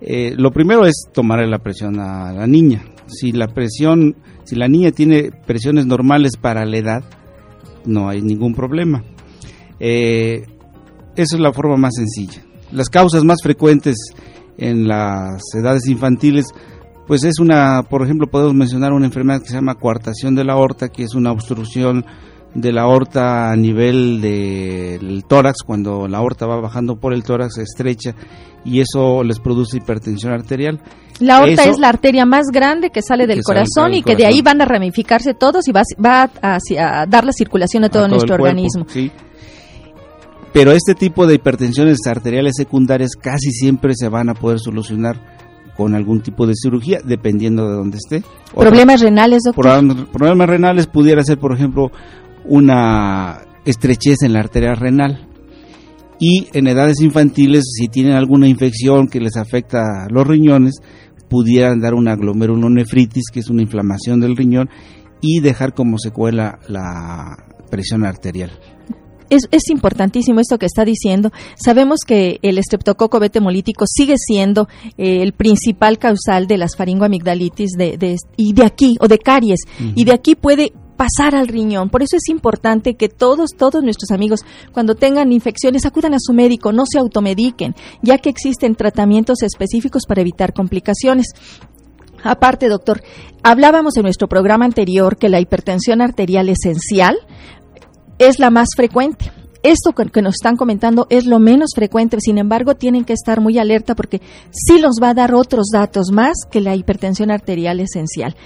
eh, 0.00 0.34
lo 0.36 0.50
primero 0.50 0.84
es 0.84 1.06
tomarle 1.12 1.46
la 1.48 1.58
presión 1.58 1.98
a 2.00 2.32
la 2.32 2.46
niña. 2.46 2.84
Si 3.06 3.32
la 3.32 3.48
presión, 3.48 4.16
si 4.44 4.56
la 4.56 4.68
niña 4.68 4.90
tiene 4.90 5.30
presiones 5.46 5.86
normales 5.86 6.36
para 6.36 6.64
la 6.64 6.76
edad, 6.76 7.04
no 7.86 8.08
hay 8.08 8.20
ningún 8.20 8.54
problema. 8.54 9.02
Eh, 9.78 10.42
esa 11.16 11.36
es 11.36 11.40
la 11.40 11.52
forma 11.52 11.76
más 11.76 11.94
sencilla. 11.94 12.42
Las 12.72 12.88
causas 12.88 13.24
más 13.24 13.42
frecuentes 13.42 13.96
en 14.58 14.86
las 14.86 15.42
edades 15.54 15.86
infantiles, 15.86 16.46
pues 17.06 17.24
es 17.24 17.40
una, 17.40 17.82
por 17.88 18.02
ejemplo, 18.02 18.28
podemos 18.28 18.54
mencionar 18.54 18.92
una 18.92 19.06
enfermedad 19.06 19.40
que 19.40 19.48
se 19.48 19.54
llama 19.54 19.74
coartación 19.74 20.34
de 20.34 20.44
la 20.44 20.52
aorta, 20.52 20.88
que 20.88 21.02
es 21.02 21.14
una 21.14 21.32
obstrucción 21.32 22.04
de 22.54 22.72
la 22.72 22.82
aorta 22.82 23.52
a 23.52 23.56
nivel 23.56 24.20
del 24.20 25.24
tórax, 25.26 25.62
cuando 25.64 26.08
la 26.08 26.18
aorta 26.18 26.46
va 26.46 26.60
bajando 26.60 26.96
por 26.96 27.12
el 27.12 27.22
tórax 27.22 27.54
se 27.54 27.62
estrecha 27.62 28.14
y 28.64 28.80
eso 28.80 29.22
les 29.22 29.38
produce 29.38 29.78
hipertensión 29.78 30.32
arterial. 30.32 30.80
La 31.20 31.38
aorta 31.38 31.64
es 31.64 31.78
la 31.78 31.88
arteria 31.88 32.24
más 32.24 32.46
grande 32.52 32.90
que 32.90 33.02
sale 33.02 33.26
del 33.26 33.42
corazón 33.42 33.94
y 33.94 34.02
que 34.02 34.16
de 34.16 34.26
ahí 34.26 34.42
van 34.42 34.60
a 34.62 34.64
ramificarse 34.64 35.34
todos 35.34 35.68
y 35.68 35.72
va, 35.72 35.82
va 36.04 36.30
a, 36.42 37.06
dar 37.06 37.24
la 37.24 37.32
circulación 37.32 37.84
a 37.84 37.88
todo, 37.88 38.08
nuestro 38.08 38.34
organismo. 38.34 38.86
Pero 40.52 40.72
este 40.72 40.94
tipo 40.94 41.26
de 41.26 41.34
hipertensiones 41.34 41.98
arteriales 42.06 42.54
secundarias 42.56 43.12
casi 43.14 43.52
siempre 43.52 43.94
se 43.94 44.08
van 44.08 44.30
a 44.30 44.34
poder 44.34 44.58
solucionar 44.58 45.16
con 45.76 45.94
algún 45.94 46.20
tipo 46.20 46.46
de 46.46 46.54
cirugía, 46.54 46.98
dependiendo 47.04 47.68
de 47.68 47.76
dónde 47.76 47.98
esté. 47.98 48.22
¿Problemas 48.54 49.00
renales, 49.00 49.42
doctor? 49.44 50.08
Problemas 50.12 50.48
renales 50.48 50.86
pudiera 50.86 51.22
ser, 51.22 51.38
por 51.38 51.54
ejemplo, 51.54 51.90
una 52.50 53.42
estrechez 53.64 54.22
en 54.22 54.34
la 54.34 54.40
arteria 54.40 54.74
renal. 54.74 55.26
Y 56.18 56.48
en 56.52 56.66
edades 56.66 57.00
infantiles, 57.00 57.64
si 57.72 57.88
tienen 57.88 58.12
alguna 58.12 58.46
infección 58.46 59.08
que 59.08 59.20
les 59.20 59.36
afecta 59.36 60.06
los 60.10 60.26
riñones, 60.26 60.74
pudieran 61.30 61.80
dar 61.80 61.94
una 61.94 62.16
glomerulonefritis, 62.16 63.30
que 63.32 63.40
es 63.40 63.48
una 63.48 63.62
inflamación 63.62 64.20
del 64.20 64.36
riñón, 64.36 64.68
y 65.22 65.40
dejar 65.40 65.72
como 65.72 65.96
secuela 65.98 66.58
la 66.68 67.36
presión 67.70 68.04
arterial. 68.04 68.50
es, 69.30 69.44
es, 69.52 69.70
importantísimo 69.70 70.40
esto 70.40 70.58
que 70.58 70.66
está 70.66 70.84
diciendo. 70.84 71.30
Sabemos 71.54 72.00
que 72.04 72.38
el 72.42 72.58
estreptococo 72.58 73.20
betemolítico 73.20 73.84
sigue 73.86 74.16
siendo 74.18 74.68
eh, 74.98 75.22
el 75.22 75.32
principal 75.32 75.98
causal 75.98 76.48
de 76.48 76.58
las 76.58 76.76
faringoamigdalitis 76.76 77.70
de, 77.78 77.96
de, 77.96 78.16
y 78.36 78.52
de 78.52 78.64
aquí, 78.64 78.96
o 79.00 79.06
de 79.06 79.18
caries, 79.18 79.60
y 79.94 80.04
de 80.04 80.12
aquí 80.12 80.34
puede 80.34 80.72
pasar 81.00 81.34
al 81.34 81.48
riñón. 81.48 81.88
Por 81.88 82.02
eso 82.02 82.16
es 82.18 82.28
importante 82.28 82.94
que 82.94 83.08
todos, 83.08 83.52
todos 83.56 83.82
nuestros 83.82 84.10
amigos, 84.10 84.40
cuando 84.70 84.96
tengan 84.96 85.32
infecciones, 85.32 85.86
acudan 85.86 86.12
a 86.12 86.18
su 86.20 86.34
médico, 86.34 86.72
no 86.72 86.82
se 86.84 86.98
automediquen, 86.98 87.74
ya 88.02 88.18
que 88.18 88.28
existen 88.28 88.74
tratamientos 88.74 89.42
específicos 89.42 90.02
para 90.06 90.20
evitar 90.20 90.52
complicaciones. 90.52 91.28
Aparte, 92.22 92.68
doctor, 92.68 93.02
hablábamos 93.42 93.96
en 93.96 94.02
nuestro 94.02 94.28
programa 94.28 94.66
anterior 94.66 95.16
que 95.16 95.30
la 95.30 95.40
hipertensión 95.40 96.02
arterial 96.02 96.50
esencial 96.50 97.16
es 98.18 98.38
la 98.38 98.50
más 98.50 98.68
frecuente. 98.76 99.32
Esto 99.62 99.92
que 99.92 100.22
nos 100.22 100.34
están 100.36 100.56
comentando 100.56 101.06
es 101.10 101.26
lo 101.26 101.38
menos 101.38 101.70
frecuente, 101.74 102.16
sin 102.20 102.38
embargo, 102.38 102.76
tienen 102.76 103.04
que 103.04 103.12
estar 103.12 103.40
muy 103.40 103.58
alerta 103.58 103.94
porque 103.94 104.22
sí 104.50 104.78
los 104.78 104.96
va 105.02 105.10
a 105.10 105.14
dar 105.14 105.34
otros 105.34 105.68
datos 105.72 106.10
más 106.12 106.32
que 106.50 106.60
la 106.62 106.74
hipertensión 106.76 107.30
arterial 107.30 107.80
esencial. 107.80 108.36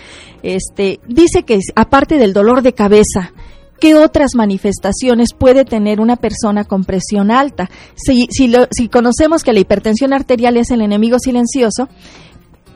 Este, 0.42 1.00
dice 1.06 1.44
que 1.44 1.61
aparte 1.76 2.18
del 2.18 2.33
dolor 2.33 2.62
de 2.62 2.73
cabeza, 2.73 3.33
¿qué 3.78 3.94
otras 3.94 4.35
manifestaciones 4.35 5.35
puede 5.38 5.64
tener 5.64 6.00
una 6.00 6.16
persona 6.16 6.64
con 6.64 6.85
presión 6.85 7.30
alta? 7.30 7.71
Si, 7.94 8.26
si, 8.30 8.52
si 8.73 8.88
conocemos 8.88 9.44
que 9.44 9.52
la 9.52 9.61
hipertensión 9.61 10.12
arterial 10.12 10.56
es 10.56 10.73
el 10.73 10.80
enemigo 10.80 11.18
silencioso, 11.21 11.88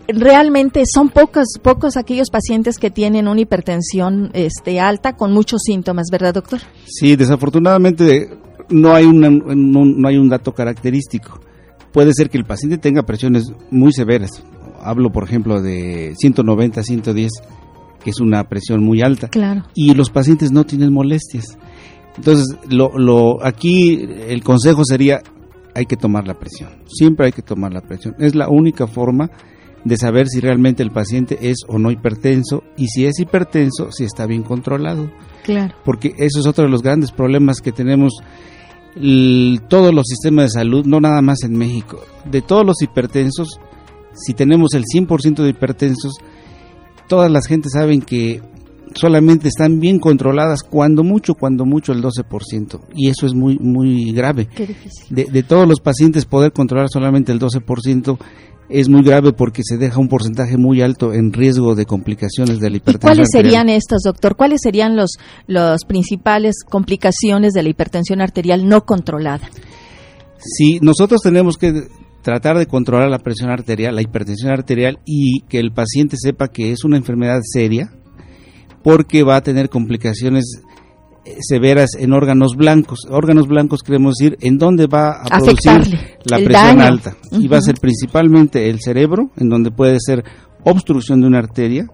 realmente 0.09 0.83
son 0.93 1.11
pocos, 1.11 1.47
pocos 1.63 1.97
aquellos 1.97 2.31
pacientes 2.31 2.79
que 2.79 2.91
tienen 2.91 3.29
una 3.29 3.41
hipertensión 3.41 4.31
este, 4.33 4.81
alta 4.81 5.15
con 5.15 5.33
muchos 5.33 5.63
síntomas, 5.65 6.07
¿verdad, 6.11 6.35
doctor? 6.35 6.61
Sí, 6.87 7.17
desafortunadamente 7.17 8.31
no 8.71 8.95
hay, 8.95 9.07
no, 9.07 10.09
hay 10.09 10.17
un 10.17 10.29
dato 10.29 10.53
característico. 10.53 11.41
Puede 11.93 12.13
ser 12.15 12.31
que 12.31 12.39
el 12.39 12.45
paciente 12.45 12.79
tenga 12.79 13.03
presiones 13.03 13.53
muy 13.71 13.93
severas. 13.93 14.43
Hablo, 14.81 15.11
por 15.11 15.25
ejemplo, 15.25 15.61
de 15.61 16.15
190, 16.19 16.83
110, 16.83 17.31
que 18.03 18.11
es 18.11 18.21
una 18.21 18.45
presión 18.45 18.83
muy 18.83 19.03
alta. 19.03 19.29
Claro. 19.29 19.65
Y 19.75 19.95
los 19.95 20.11
pacientes 20.11 20.53
no 20.53 20.65
tienen 20.65 20.93
molestias. 20.93 21.59
Entonces, 22.17 22.47
lo, 22.69 22.97
lo, 22.97 23.45
aquí 23.45 24.01
el 24.29 24.43
consejo 24.43 24.85
sería, 24.85 25.21
hay 25.75 25.87
que 25.87 25.97
tomar 25.97 26.27
la 26.27 26.35
presión. 26.35 26.71
Siempre 26.87 27.27
hay 27.27 27.33
que 27.33 27.43
tomar 27.43 27.73
la 27.73 27.81
presión. 27.81 28.15
Es 28.19 28.35
la 28.35 28.49
única 28.49 28.87
forma 28.87 29.31
de 29.85 29.97
saber 29.97 30.29
si 30.29 30.41
realmente 30.41 30.83
el 30.83 30.91
paciente 30.91 31.39
es 31.41 31.59
o 31.69 31.79
no 31.79 31.91
hipertenso 31.91 32.65
y 32.77 32.89
si 32.89 33.07
es 33.07 33.19
hipertenso, 33.21 33.91
si 33.93 34.05
está 34.05 34.27
bien 34.27 34.43
controlado. 34.43 35.11
Claro. 35.45 35.75
Porque 35.85 36.15
eso 36.19 36.41
es 36.41 36.47
otro 36.47 36.65
de 36.65 36.71
los 36.71 36.83
grandes 36.83 37.13
problemas 37.13 37.61
que 37.61 37.73
tenemos 37.73 38.15
todos 39.69 39.95
los 39.95 40.07
sistemas 40.07 40.47
de 40.47 40.61
salud, 40.61 40.85
no 40.85 41.01
nada 41.01 41.23
más 41.23 41.43
en 41.45 41.57
México. 41.57 42.01
De 42.25 42.43
todos 42.43 42.67
los 42.67 42.83
hipertensos, 42.83 43.61
si 44.13 44.35
tenemos 44.35 44.75
el 44.75 44.85
100% 44.85 45.43
de 45.43 45.51
hipertensos, 45.51 46.15
todas 47.07 47.31
las 47.31 47.47
gentes 47.47 47.73
saben 47.73 48.03
que 48.03 48.43
solamente 48.95 49.49
están 49.49 49.81
bien 49.81 49.99
controladas 49.99 50.63
cuando 50.63 51.05
mucho, 51.05 51.35
cuando 51.35 51.65
mucho 51.65 51.93
el 51.93 52.03
12%. 52.03 52.81
Y 52.95 53.09
eso 53.09 53.27
es 53.27 53.35
muy, 53.35 53.59
muy 53.59 54.13
grave. 54.13 54.47
Qué 54.47 54.67
difícil. 54.67 55.07
De, 55.15 55.25
de 55.25 55.43
todos 55.43 55.67
los 55.67 55.81
pacientes 55.81 56.25
poder 56.25 56.53
controlar 56.53 56.89
solamente 56.91 57.33
el 57.33 57.41
12% 57.41 58.19
es 58.69 58.89
muy 58.89 59.03
grave 59.03 59.33
porque 59.33 59.63
se 59.65 59.79
deja 59.79 59.99
un 59.99 60.09
porcentaje 60.09 60.57
muy 60.57 60.83
alto 60.83 61.15
en 61.15 61.33
riesgo 61.33 61.75
de 61.75 61.87
complicaciones 61.87 62.61
de 62.61 62.71
la 62.71 62.77
hipertensión. 62.77 63.15
¿Cuáles 63.15 63.29
serían 63.33 63.69
estas, 63.69 64.03
doctor? 64.05 64.37
¿Cuáles 64.37 64.61
serían 64.63 64.97
los 64.97 65.13
las 65.47 65.85
principales 65.85 66.57
complicaciones 66.69 67.55
de 67.55 67.63
la 67.63 67.71
hipertensión 67.71 68.21
arterial 68.21 68.69
no 68.69 68.85
controlada? 68.85 69.49
Sí, 70.39 70.79
nosotros 70.83 71.21
tenemos 71.23 71.57
que 71.57 71.89
tratar 72.23 72.59
de 72.59 72.67
controlar 72.67 73.09
la 73.09 73.19
presión 73.19 73.51
arterial, 73.51 73.95
la 73.95 74.03
hipertensión 74.03 74.53
arterial 74.53 74.99
y 75.07 75.41
que 75.49 75.59
el 75.59 75.73
paciente 75.73 76.17
sepa 76.19 76.49
que 76.49 76.73
es 76.73 76.85
una 76.85 76.97
enfermedad 76.97 77.41
seria 77.43 77.91
porque 78.83 79.23
va 79.23 79.37
a 79.37 79.43
tener 79.43 79.69
complicaciones 79.69 80.63
severas 81.41 81.91
en 81.99 82.13
órganos 82.13 82.57
blancos. 82.57 83.01
Órganos 83.11 83.47
blancos 83.47 83.83
queremos 83.83 84.15
decir 84.19 84.39
en 84.41 84.59
dónde 84.59 84.87
va 84.87 85.23
a 85.23 85.39
producir 85.39 85.99
la 86.25 86.39
presión 86.39 86.81
alta. 86.81 87.17
Y 87.33 87.49
va 87.49 87.59
a 87.59 87.63
ser 87.63 87.77
principalmente 87.81 88.69
el 88.71 88.81
cerebro, 88.81 89.31
en 89.37 89.49
donde 89.49 89.71
puede 89.71 89.99
ser 90.01 90.25
obstrucción 90.65 91.21
de 91.21 91.27
una 91.27 91.39
arteria, 91.39 91.87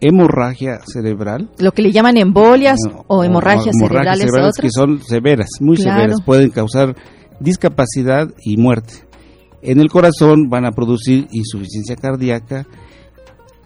hemorragia 0.00 0.80
cerebral. 0.84 1.50
Lo 1.58 1.72
que 1.72 1.82
le 1.82 1.92
llaman 1.92 2.16
embolias 2.16 2.78
o, 3.06 3.24
hemorragias, 3.24 3.76
cerebrales, 3.78 4.56
que 4.60 4.70
son 4.70 5.00
severas, 5.00 5.48
muy 5.60 5.76
severas, 5.76 6.20
pueden 6.24 6.50
causar 6.50 6.94
discapacidad 7.40 8.28
y 8.44 8.56
muerte. 8.56 8.94
En 9.62 9.80
el 9.80 9.88
corazón 9.90 10.48
van 10.48 10.64
a 10.64 10.72
producir 10.72 11.28
insuficiencia 11.30 11.94
cardíaca 11.94 12.66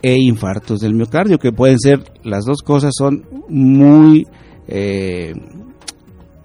e 0.02 0.18
infartos 0.18 0.80
del 0.80 0.94
miocardio, 0.94 1.38
que 1.38 1.52
pueden 1.52 1.78
ser, 1.78 2.04
las 2.22 2.44
dos 2.44 2.62
cosas 2.62 2.92
son 2.96 3.24
muy 3.48 4.26
eh, 4.68 5.32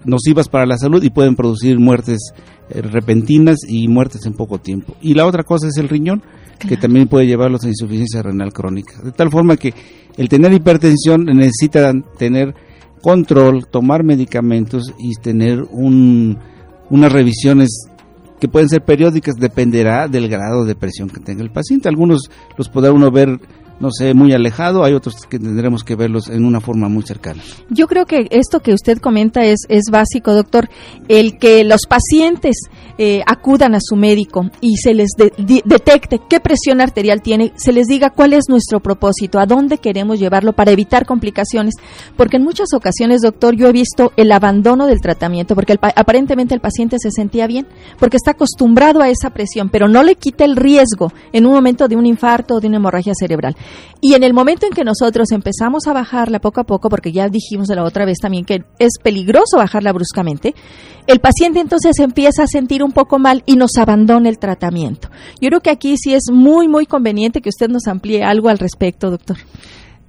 nocivas 0.06 0.48
para 0.48 0.66
la 0.66 0.78
salud 0.78 1.04
y 1.04 1.10
pueden 1.10 1.36
producir 1.36 1.80
muertes 1.80 2.34
eh, 2.70 2.82
repentinas 2.82 3.60
y 3.68 3.88
muertes 3.88 4.26
en 4.26 4.34
poco 4.34 4.60
tiempo. 4.60 4.96
Y 5.02 5.14
la 5.14 5.26
otra 5.26 5.44
cosa 5.44 5.68
es 5.68 5.78
el 5.78 5.90
riñón, 5.90 6.24
que 6.60 6.78
también 6.78 7.08
puede 7.08 7.26
llevarlos 7.26 7.64
a 7.64 7.70
insuficiencia 7.70 8.22
renal 8.22 8.54
crónica. 8.54 9.02
De 9.04 9.12
tal 9.12 9.32
forma 9.32 9.58
que 9.58 9.74
el 10.18 10.30
tener 10.30 10.54
hipertensión 10.54 11.26
necesita 11.26 11.92
tener 12.18 12.54
control, 13.02 13.68
tomar 13.68 14.04
medicamentos 14.04 14.94
y 15.00 15.16
tener 15.16 15.64
un, 15.72 16.38
unas 16.90 17.12
revisiones 17.12 17.88
que 18.42 18.48
pueden 18.48 18.70
ser 18.70 18.84
periódicas, 18.84 19.36
dependerá 19.36 20.08
del 20.08 20.28
grado 20.28 20.66
de 20.66 20.74
presión 20.74 21.12
que 21.12 21.20
tenga 21.20 21.44
el 21.44 21.52
paciente. 21.52 21.88
Algunos 21.88 22.24
los 22.58 22.70
podrá 22.70 22.92
uno 22.92 23.12
ver 23.12 23.40
no 23.82 23.90
sé, 23.92 24.14
muy 24.14 24.32
alejado, 24.32 24.84
hay 24.84 24.94
otros 24.94 25.16
que 25.28 25.40
tendremos 25.40 25.84
que 25.84 25.96
verlos 25.96 26.30
en 26.30 26.46
una 26.46 26.62
forma 26.62 26.88
muy 26.88 27.04
cercana. 27.04 27.42
Yo 27.70 27.88
creo 27.88 28.06
que 28.06 28.28
esto 28.30 28.60
que 28.60 28.74
usted 28.74 29.00
comenta 29.00 29.44
es, 29.44 29.62
es 29.70 29.86
básico, 29.92 30.34
doctor, 30.34 30.70
el 31.08 31.40
que 31.40 31.64
los 31.64 31.82
pacientes 31.90 32.56
eh, 33.00 33.24
acudan 33.26 33.74
a 33.74 33.80
su 33.82 33.96
médico 33.96 34.52
y 34.62 34.78
se 34.78 34.94
les 34.94 35.10
detecte 35.18 36.22
qué 36.30 36.40
presión 36.40 36.80
arterial 36.80 37.24
tiene, 37.24 37.52
se 37.56 37.74
les 37.74 37.88
diga 37.88 38.12
cuál 38.12 38.34
es 38.34 38.46
nuestro 38.50 38.80
propósito, 38.82 39.40
a 39.40 39.48
dónde 39.48 39.80
queremos 39.80 40.20
llevarlo 40.20 40.54
para 40.54 40.72
evitar 40.72 41.08
complicaciones, 41.08 41.74
porque 42.16 42.38
en 42.38 42.44
muchas 42.44 42.74
ocasiones, 42.76 43.22
doctor, 43.22 43.56
yo 43.56 43.68
he 43.68 43.72
visto 43.72 44.14
el 44.16 44.32
abandono 44.32 44.86
del 44.86 45.02
tratamiento, 45.02 45.56
porque 45.56 45.80
aparentemente 45.96 46.54
el 46.54 46.62
paciente 46.62 46.98
se 47.00 47.10
sentía 47.10 47.48
bien, 47.48 47.66
porque 47.98 48.18
está 48.18 48.32
acostumbrado 48.32 49.02
a 49.02 49.10
esa 49.10 49.32
presión, 49.32 49.70
pero 49.70 49.88
no 49.88 50.04
le 50.04 50.14
quita 50.16 50.46
el 50.46 50.56
riesgo 50.56 51.12
en 51.34 51.48
un 51.48 51.54
momento 51.54 51.88
de 51.88 51.96
un 51.96 52.06
infarto 52.06 52.56
o 52.56 52.60
de 52.60 52.68
una 52.68 52.78
hemorragia 52.78 53.14
cerebral. 53.18 53.56
Y 54.02 54.16
en 54.16 54.24
el 54.24 54.34
momento 54.34 54.66
en 54.66 54.74
que 54.74 54.84
nosotros 54.84 55.32
empezamos 55.32 55.86
a 55.86 55.94
bajarla 55.94 56.40
poco 56.40 56.60
a 56.60 56.64
poco, 56.64 56.90
porque 56.90 57.12
ya 57.12 57.30
dijimos 57.30 57.68
de 57.68 57.76
la 57.76 57.84
otra 57.84 58.04
vez 58.04 58.18
también 58.20 58.46
que 58.46 58.64
es 58.80 58.94
peligroso 59.02 59.58
bajarla 59.58 59.94
bruscamente, 59.94 60.56
el 61.06 61.20
paciente 61.20 61.60
entonces 61.60 62.00
empieza 62.00 62.44
a 62.44 62.48
sentir 62.48 62.84
un 62.84 62.92
poco 62.92 63.20
mal 63.20 63.44
y 63.46 63.56
nos 63.56 63.78
abandona 63.78 64.28
el 64.28 64.40
tratamiento. 64.40 65.10
Yo 65.40 65.50
creo 65.50 65.62
que 65.62 65.70
aquí 65.70 65.96
sí 65.98 66.14
es 66.14 66.24
muy, 66.32 66.68
muy 66.68 66.88
conveniente 66.88 67.42
que 67.42 67.50
usted 67.50 67.70
nos 67.70 67.88
amplíe 67.88 68.24
algo 68.24 68.50
al 68.50 68.58
respecto, 68.58 69.12
doctor. 69.12 69.38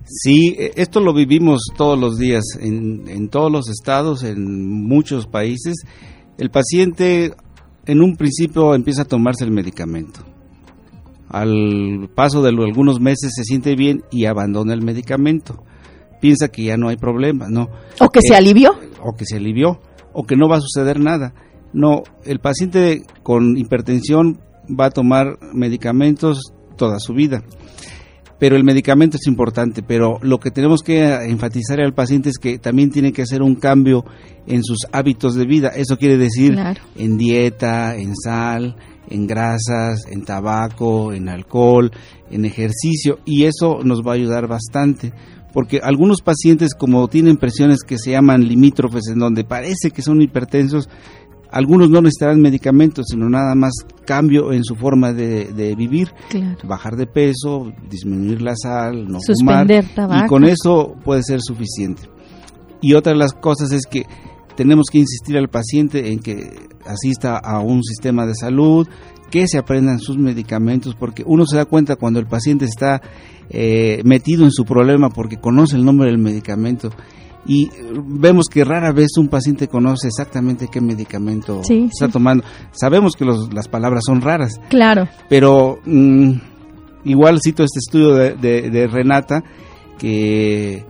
Sí, 0.05 0.57
e, 0.59 0.73
esto 0.77 1.01
lo 1.01 1.13
vivimos 1.13 1.61
todos 1.77 1.99
los 1.99 2.19
días 2.19 2.45
en, 2.61 3.09
en 3.09 3.29
todos 3.29 3.53
los 3.53 3.69
estados, 3.69 4.23
en 4.23 4.87
muchos 4.87 5.27
países. 5.27 5.85
El 6.39 6.51
paciente 6.51 7.35
en 7.85 8.01
un 8.01 8.17
principio 8.17 8.75
empieza 8.75 9.03
a 9.03 9.07
tomarse 9.07 9.45
el 9.45 9.51
medicamento 9.51 10.32
al 11.33 12.11
paso 12.15 12.43
de 12.43 12.51
algunos 12.51 13.01
meses 13.01 13.33
se 13.35 13.45
siente 13.45 13.75
bien 13.75 14.05
y 14.11 14.27
abandona 14.27 14.75
el 14.75 14.83
medicamento. 14.83 15.65
Piensa 16.21 16.49
que 16.49 16.65
ya 16.65 16.77
no 16.77 16.89
hay 16.89 16.97
problema, 16.97 17.49
¿no? 17.49 17.69
O 17.99 18.11
que 18.11 18.21
se 18.23 18.35
eh, 18.35 18.37
alivió. 18.37 18.71
O 19.03 19.17
que 19.17 19.25
se 19.25 19.37
alivió, 19.37 19.81
o 20.13 20.25
que 20.25 20.37
no 20.37 20.49
va 20.49 20.59
a 20.59 20.61
suceder 20.61 21.01
nada. 21.01 21.35
No, 21.73 22.03
el 22.25 22.39
paciente 22.39 23.03
con 23.23 23.57
hipertensión 23.57 24.39
va 24.69 24.87
a 24.87 24.91
tomar 24.91 25.39
medicamentos 25.55 26.53
toda 26.77 27.01
su 27.01 27.15
vida. 27.15 27.43
Pero 28.39 28.57
el 28.57 28.65
medicamento 28.65 29.17
es 29.17 29.27
importante, 29.27 29.83
pero 29.83 30.19
lo 30.21 30.39
que 30.39 30.51
tenemos 30.51 30.83
que 30.83 31.01
enfatizar 31.05 31.81
al 31.81 31.95
paciente 31.95 32.29
es 32.29 32.39
que 32.39 32.59
también 32.59 32.91
tiene 32.91 33.13
que 33.13 33.23
hacer 33.23 33.41
un 33.41 33.55
cambio 33.55 34.05
en 34.47 34.65
sus 34.65 34.79
hábitos 34.93 35.35
de 35.35 35.47
vida. 35.47 35.69
Eso 35.69 35.97
quiere 35.97 36.19
decir 36.19 36.59
en 36.97 37.17
dieta, 37.17 37.97
en 37.97 38.17
sal, 38.17 38.77
en 39.13 39.27
grasas, 39.27 40.07
en 40.11 40.25
tabaco, 40.25 41.13
en 41.13 41.29
alcohol, 41.29 41.91
en 42.31 42.45
ejercicio 42.45 43.19
y 43.25 43.45
eso 43.45 43.81
nos 43.85 44.03
va 44.03 44.13
a 44.13 44.15
ayudar 44.15 44.49
bastante 44.49 45.13
porque 45.53 45.81
algunos 45.83 46.23
pacientes 46.23 46.75
como 46.75 47.07
tienen 47.09 47.37
presiones 47.37 47.83
que 47.87 47.99
se 47.99 48.13
llaman 48.13 48.49
limítrofes 48.49 49.09
en 49.09 49.19
donde 49.19 49.45
parece 49.45 49.91
que 49.91 50.03
son 50.03 50.23
hipertensos, 50.23 50.89
algunos 51.51 51.91
no 51.91 52.01
necesitarán 52.01 52.41
medicamentos, 52.41 53.07
sino 53.11 53.29
nada 53.29 53.55
más 53.55 53.73
cambio 54.07 54.53
en 54.53 54.65
su 54.65 54.75
forma 54.75 55.13
de, 55.13 55.75
vivir, 55.77 56.09
bajar 56.65 56.97
de 56.97 57.07
peso, 57.07 57.71
disminuir 57.89 58.41
la 58.41 58.55
sal, 58.57 59.07
no 59.07 59.19
fumar, 59.21 59.67
y 59.71 60.27
con 60.27 60.45
eso 60.45 60.95
puede 61.05 61.23
ser 61.23 61.41
suficiente. 61.43 62.03
Y 62.81 62.95
otra 62.95 63.13
de 63.13 63.19
las 63.19 63.35
cosas 63.35 63.71
es 63.73 63.83
que 63.85 64.07
tenemos 64.57 64.87
que 64.91 64.99
insistir 64.99 65.37
al 65.37 65.49
paciente 65.49 66.13
en 66.13 66.19
que 66.21 66.69
asista 66.87 67.39
a 67.39 67.61
un 67.61 67.83
sistema 67.83 68.27
de 68.27 68.35
salud, 68.35 68.89
que 69.31 69.49
se 69.49 69.59
aprendan 69.59 69.99
sus 69.99 70.19
medicamentos, 70.19 70.95
porque 70.95 71.23
uno 71.27 71.47
se 71.47 71.57
da 71.57 71.65
cuenta 71.65 71.97
cuando 71.97 72.21
el 72.21 72.27
paciente 72.27 72.67
está 72.67 73.01
eh, 73.51 74.03
metido 74.05 74.45
en 74.45 74.51
su 74.51 74.65
problema 74.65 75.11
porque 75.11 75.39
conoce 75.39 75.77
el 75.77 75.85
nombre 75.85 76.09
del 76.09 76.19
medicamento 76.19 76.91
y 77.47 77.71
vemos 78.05 78.47
que 78.49 78.65
rara 78.65 78.93
vez 78.93 79.17
un 79.17 79.29
paciente 79.29 79.69
conoce 79.69 80.09
exactamente 80.09 80.69
qué 80.71 80.81
medicamento 80.81 81.61
está 81.69 82.09
tomando. 82.09 82.45
Sabemos 82.71 83.15
que 83.17 83.25
las 83.25 83.69
palabras 83.69 84.05
son 84.07 84.21
raras. 84.21 84.61
Claro. 84.69 85.09
Pero 85.29 85.81
mm, 85.85 86.33
igual 87.05 87.41
cito 87.43 87.65
este 87.65 87.81
estudio 87.81 88.15
de 88.15 88.89
Renata 88.91 89.43
que 89.99 90.85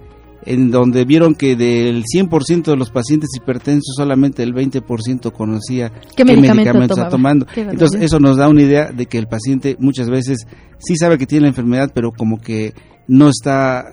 en 0.45 0.71
donde 0.71 1.05
vieron 1.05 1.35
que 1.35 1.57
del 1.57 2.05
100% 2.05 2.65
de 2.65 2.77
los 2.77 2.91
pacientes 2.91 3.31
hipertensos 3.37 3.95
solamente 3.97 4.43
el 4.43 4.55
20% 4.55 5.33
conocía 5.33 5.93
qué, 6.17 6.25
medicamento, 6.25 6.95
está 6.95 7.09
tomando. 7.09 7.47
Entonces 7.55 8.03
eso 8.03 8.19
nos 8.19 8.37
da 8.37 8.49
una 8.49 8.63
idea 8.63 8.91
de 8.93 9.07
que 9.07 9.19
el 9.19 9.29
paciente 9.29 9.77
muchas 9.79 10.11
veces 10.11 10.47
sí 10.79 10.97
sabe 10.97 11.19
que 11.19 11.27
tiene 11.27 11.43
la 11.43 11.49
enfermedad, 11.49 11.93
pero 11.95 12.13
como 12.13 12.41
que 12.41 12.75
no 13.07 13.29
está 13.29 13.85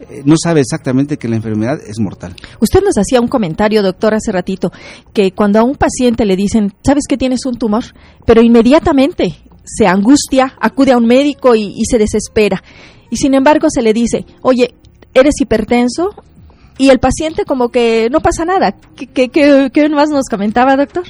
eh, 0.00 0.22
no 0.24 0.36
sabe 0.40 0.60
exactamente 0.60 1.16
que 1.16 1.28
la 1.28 1.36
enfermedad 1.36 1.78
es 1.84 1.98
mortal. 1.98 2.36
Usted 2.60 2.80
nos 2.84 2.96
hacía 2.96 3.20
un 3.20 3.26
comentario, 3.26 3.82
doctor, 3.82 4.14
hace 4.14 4.30
ratito, 4.30 4.70
que 5.12 5.32
cuando 5.32 5.58
a 5.58 5.64
un 5.64 5.74
paciente 5.74 6.24
le 6.24 6.36
dicen, 6.36 6.72
sabes 6.84 7.04
que 7.08 7.16
tienes 7.16 7.44
un 7.46 7.56
tumor, 7.56 7.84
pero 8.24 8.40
inmediatamente 8.40 9.34
se 9.64 9.86
angustia, 9.86 10.54
acude 10.60 10.92
a 10.92 10.96
un 10.96 11.06
médico 11.06 11.56
y, 11.56 11.74
y 11.76 11.84
se 11.90 11.98
desespera. 11.98 12.62
Y 13.10 13.16
sin 13.16 13.34
embargo 13.34 13.68
se 13.70 13.82
le 13.82 13.92
dice, 13.92 14.24
oye, 14.42 14.74
eres 15.14 15.40
hipertenso 15.40 16.10
y 16.78 16.90
el 16.90 17.00
paciente 17.00 17.44
como 17.44 17.68
que 17.70 18.08
no 18.10 18.20
pasa 18.20 18.44
nada. 18.44 18.76
¿Qué, 18.96 19.28
qué, 19.28 19.88
más 19.90 20.10
nos 20.10 20.26
comentaba, 20.28 20.76
doctor? 20.76 21.04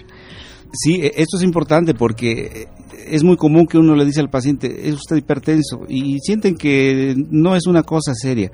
Sí, 0.72 1.00
e, 1.02 1.12
esto 1.16 1.36
es 1.36 1.42
importante 1.42 1.94
porque 1.94 2.68
es 3.06 3.22
muy 3.22 3.36
común 3.36 3.66
que 3.66 3.78
uno 3.78 3.94
le 3.94 4.04
dice 4.04 4.20
al 4.20 4.30
paciente, 4.30 4.88
es 4.88 4.94
usted 4.94 5.16
hipertenso, 5.16 5.82
y 5.88 6.18
sienten 6.20 6.56
que 6.56 7.14
no 7.30 7.54
es 7.54 7.66
una 7.66 7.82
cosa 7.82 8.14
seria. 8.14 8.50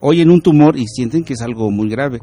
Oyen 0.00 0.30
un 0.30 0.40
tumor 0.40 0.78
y 0.78 0.86
sienten 0.86 1.24
que 1.24 1.34
es 1.34 1.42
algo 1.42 1.70
muy 1.70 1.88
grave, 1.88 2.20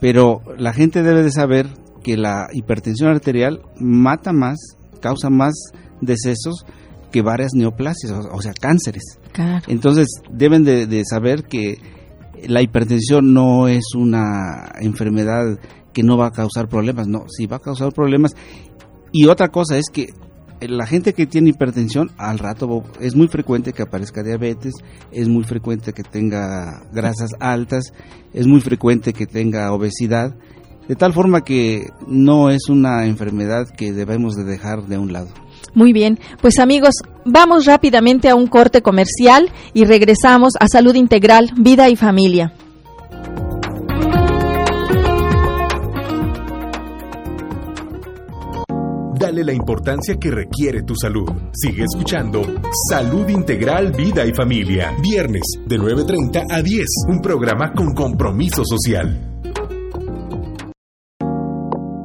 pero 0.00 0.42
la 0.58 0.72
gente 0.72 1.02
debe 1.02 1.22
de 1.22 1.30
saber 1.30 1.68
que 2.02 2.16
la 2.16 2.48
hipertensión 2.52 3.10
arterial 3.10 3.62
mata 3.78 4.32
más, 4.32 4.58
causa 5.00 5.30
más 5.30 5.54
decesos 6.00 6.66
que 7.12 7.22
varias 7.22 7.52
neoplasias, 7.54 8.12
o, 8.12 8.42
sea, 8.42 8.52
cánceres. 8.52 9.18
Entonces, 9.68 10.08
deben 10.30 10.64
de, 10.64 11.02
saber 11.04 11.44
que 11.44 11.76
la 12.46 12.62
hipertensión 12.62 13.32
no 13.32 13.68
es 13.68 13.94
una 13.94 14.72
enfermedad 14.80 15.58
que 15.92 16.02
no 16.02 16.16
va 16.16 16.28
a 16.28 16.30
causar 16.32 16.68
problemas, 16.68 17.06
no, 17.06 17.26
sí 17.28 17.46
va 17.46 17.56
a 17.56 17.60
causar 17.60 17.92
problemas. 17.92 18.34
Y 19.12 19.26
otra 19.26 19.48
cosa 19.48 19.76
es 19.76 19.84
que 19.92 20.08
la 20.60 20.86
gente 20.86 21.12
que 21.12 21.26
tiene 21.26 21.50
hipertensión 21.50 22.10
al 22.16 22.38
rato 22.38 22.82
es 23.00 23.14
muy 23.14 23.28
frecuente 23.28 23.72
que 23.72 23.82
aparezca 23.82 24.22
diabetes, 24.22 24.74
es 25.10 25.28
muy 25.28 25.44
frecuente 25.44 25.92
que 25.92 26.02
tenga 26.02 26.84
grasas 26.92 27.30
altas, 27.40 27.92
es 28.32 28.46
muy 28.46 28.60
frecuente 28.60 29.12
que 29.12 29.26
tenga 29.26 29.72
obesidad, 29.72 30.34
de 30.88 30.96
tal 30.96 31.12
forma 31.12 31.42
que 31.42 31.90
no 32.06 32.50
es 32.50 32.68
una 32.68 33.06
enfermedad 33.06 33.68
que 33.68 33.92
debemos 33.92 34.34
de 34.34 34.44
dejar 34.44 34.86
de 34.86 34.98
un 34.98 35.12
lado. 35.12 35.28
Muy 35.74 35.92
bien, 35.92 36.18
pues 36.40 36.58
amigos, 36.58 36.94
vamos 37.24 37.64
rápidamente 37.64 38.28
a 38.28 38.34
un 38.34 38.46
corte 38.46 38.82
comercial 38.82 39.50
y 39.72 39.84
regresamos 39.84 40.52
a 40.60 40.66
Salud 40.68 40.94
Integral, 40.94 41.50
Vida 41.56 41.88
y 41.88 41.96
Familia. 41.96 42.52
Dale 49.18 49.44
la 49.44 49.52
importancia 49.52 50.16
que 50.16 50.30
requiere 50.30 50.82
tu 50.82 50.94
salud. 50.96 51.30
Sigue 51.52 51.84
escuchando 51.84 52.42
Salud 52.90 53.28
Integral, 53.28 53.92
Vida 53.92 54.26
y 54.26 54.34
Familia. 54.34 54.94
Viernes 55.00 55.42
de 55.64 55.78
9.30 55.78 56.46
a 56.50 56.60
10. 56.60 56.86
Un 57.08 57.20
programa 57.20 57.72
con 57.72 57.94
compromiso 57.94 58.64
social. 58.64 59.31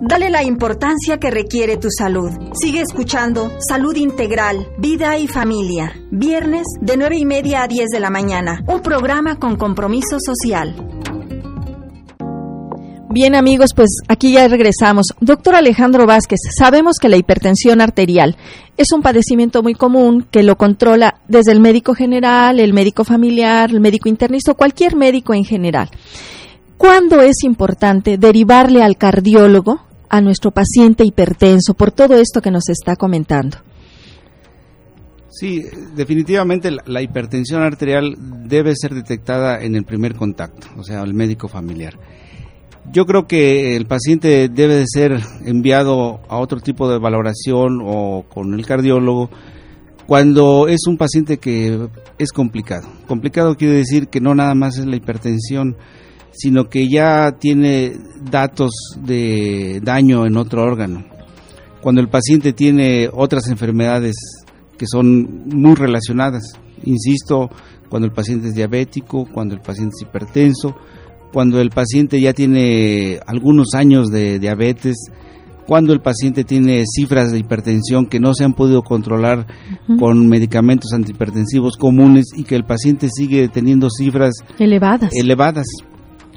Dale 0.07 0.29
la 0.29 0.41
importancia 0.41 1.17
que 1.17 1.29
requiere 1.29 1.75
tu 1.75 1.89
salud. 1.91 2.31
Sigue 2.53 2.79
escuchando 2.79 3.51
Salud 3.59 3.93
Integral, 3.97 4.69
Vida 4.77 5.17
y 5.17 5.27
Familia. 5.27 5.99
Viernes 6.11 6.65
de 6.79 6.95
9 6.95 7.17
y 7.17 7.25
media 7.25 7.63
a 7.63 7.67
10 7.67 7.89
de 7.89 7.99
la 7.99 8.09
mañana. 8.09 8.63
Un 8.67 8.79
programa 8.79 9.35
con 9.35 9.57
compromiso 9.57 10.17
social. 10.25 10.75
Bien 13.09 13.35
amigos, 13.35 13.71
pues 13.75 13.97
aquí 14.07 14.31
ya 14.31 14.47
regresamos. 14.47 15.07
Doctor 15.19 15.55
Alejandro 15.55 16.05
Vázquez, 16.05 16.39
sabemos 16.57 16.99
que 17.01 17.09
la 17.09 17.17
hipertensión 17.17 17.81
arterial 17.81 18.37
es 18.77 18.93
un 18.93 19.01
padecimiento 19.01 19.61
muy 19.61 19.73
común 19.73 20.25
que 20.31 20.41
lo 20.41 20.55
controla 20.55 21.19
desde 21.27 21.51
el 21.51 21.59
médico 21.59 21.93
general, 21.93 22.61
el 22.61 22.71
médico 22.71 23.03
familiar, 23.03 23.71
el 23.71 23.81
médico 23.81 24.07
internista 24.07 24.53
cualquier 24.53 24.95
médico 24.95 25.33
en 25.33 25.43
general. 25.43 25.89
¿Cuándo 26.77 27.21
es 27.21 27.43
importante 27.43 28.17
derivarle 28.17 28.83
al 28.83 28.97
cardiólogo 28.97 29.86
a 30.09 30.21
nuestro 30.21 30.51
paciente 30.51 31.03
hipertenso 31.05 31.73
por 31.73 31.91
todo 31.91 32.15
esto 32.15 32.41
que 32.41 32.51
nos 32.51 32.69
está 32.69 32.95
comentando? 32.95 33.57
Sí, 35.29 35.63
definitivamente 35.95 36.71
la, 36.85 37.01
hipertensión 37.01 37.61
arterial 37.61 38.15
debe 38.47 38.73
ser 38.75 38.95
detectada 38.95 39.61
en 39.61 39.75
el 39.75 39.83
primer 39.83 40.15
contacto, 40.15 40.67
o 40.77 40.83
sea, 40.83 41.03
el 41.03 41.13
médico 41.13 41.47
familiar. 41.47 41.99
Yo 42.91 43.05
creo 43.05 43.27
que 43.27 43.75
el 43.75 43.85
paciente 43.85 44.49
debe 44.49 44.75
de 44.75 44.85
ser 44.87 45.19
enviado 45.45 46.21
a 46.27 46.37
otro 46.37 46.59
tipo 46.59 46.89
de 46.89 46.97
valoración 46.97 47.81
o 47.83 48.25
con 48.29 48.53
el 48.55 48.65
cardiólogo 48.65 49.29
cuando 50.07 50.69
es 50.69 50.87
un 50.87 50.97
paciente 50.97 51.37
que 51.37 51.87
es 52.17 52.31
complicado. 52.31 52.87
Complicado 53.07 53.55
quiere 53.57 53.75
decir 53.75 54.07
que 54.07 54.21
no 54.21 54.33
nada 54.33 54.55
más 54.55 54.77
es 54.77 54.87
la 54.87 54.95
hipertensión, 54.95 55.75
sino 56.31 56.69
que 56.69 56.87
ya 56.89 57.33
tiene 57.39 57.93
datos 58.29 58.71
de 59.01 59.79
daño 59.83 60.25
en 60.25 60.37
otro 60.37 60.63
órgano. 60.63 61.05
Cuando 61.81 62.01
el 62.01 62.09
paciente 62.09 62.53
tiene 62.53 63.09
otras 63.11 63.47
enfermedades 63.47 64.15
que 64.77 64.85
son 64.87 65.47
muy 65.47 65.75
relacionadas, 65.75 66.43
insisto, 66.83 67.49
cuando 67.89 68.07
el 68.07 68.13
paciente 68.13 68.49
es 68.49 68.55
diabético, 68.55 69.27
cuando 69.31 69.55
el 69.55 69.61
paciente 69.61 69.95
es 69.95 70.07
hipertenso, 70.07 70.75
cuando 71.31 71.59
el 71.61 71.69
paciente 71.69 72.19
ya 72.19 72.33
tiene 72.33 73.19
algunos 73.25 73.73
años 73.73 74.09
de 74.09 74.39
diabetes, 74.39 74.95
cuando 75.67 75.91
el 75.91 75.99
paciente 75.99 76.45
tiene 76.45 76.83
cifras 76.87 77.31
de 77.31 77.39
hipertensión 77.39 78.05
que 78.05 78.21
no 78.21 78.33
se 78.33 78.45
han 78.45 78.53
podido 78.53 78.83
controlar 78.83 79.45
con 79.99 80.27
medicamentos 80.29 80.93
antihipertensivos 80.93 81.75
comunes 81.75 82.27
y 82.35 82.45
que 82.45 82.55
el 82.55 82.63
paciente 82.63 83.09
sigue 83.13 83.49
teniendo 83.49 83.89
cifras 83.89 84.35
elevadas. 84.57 85.11
elevadas 85.13 85.67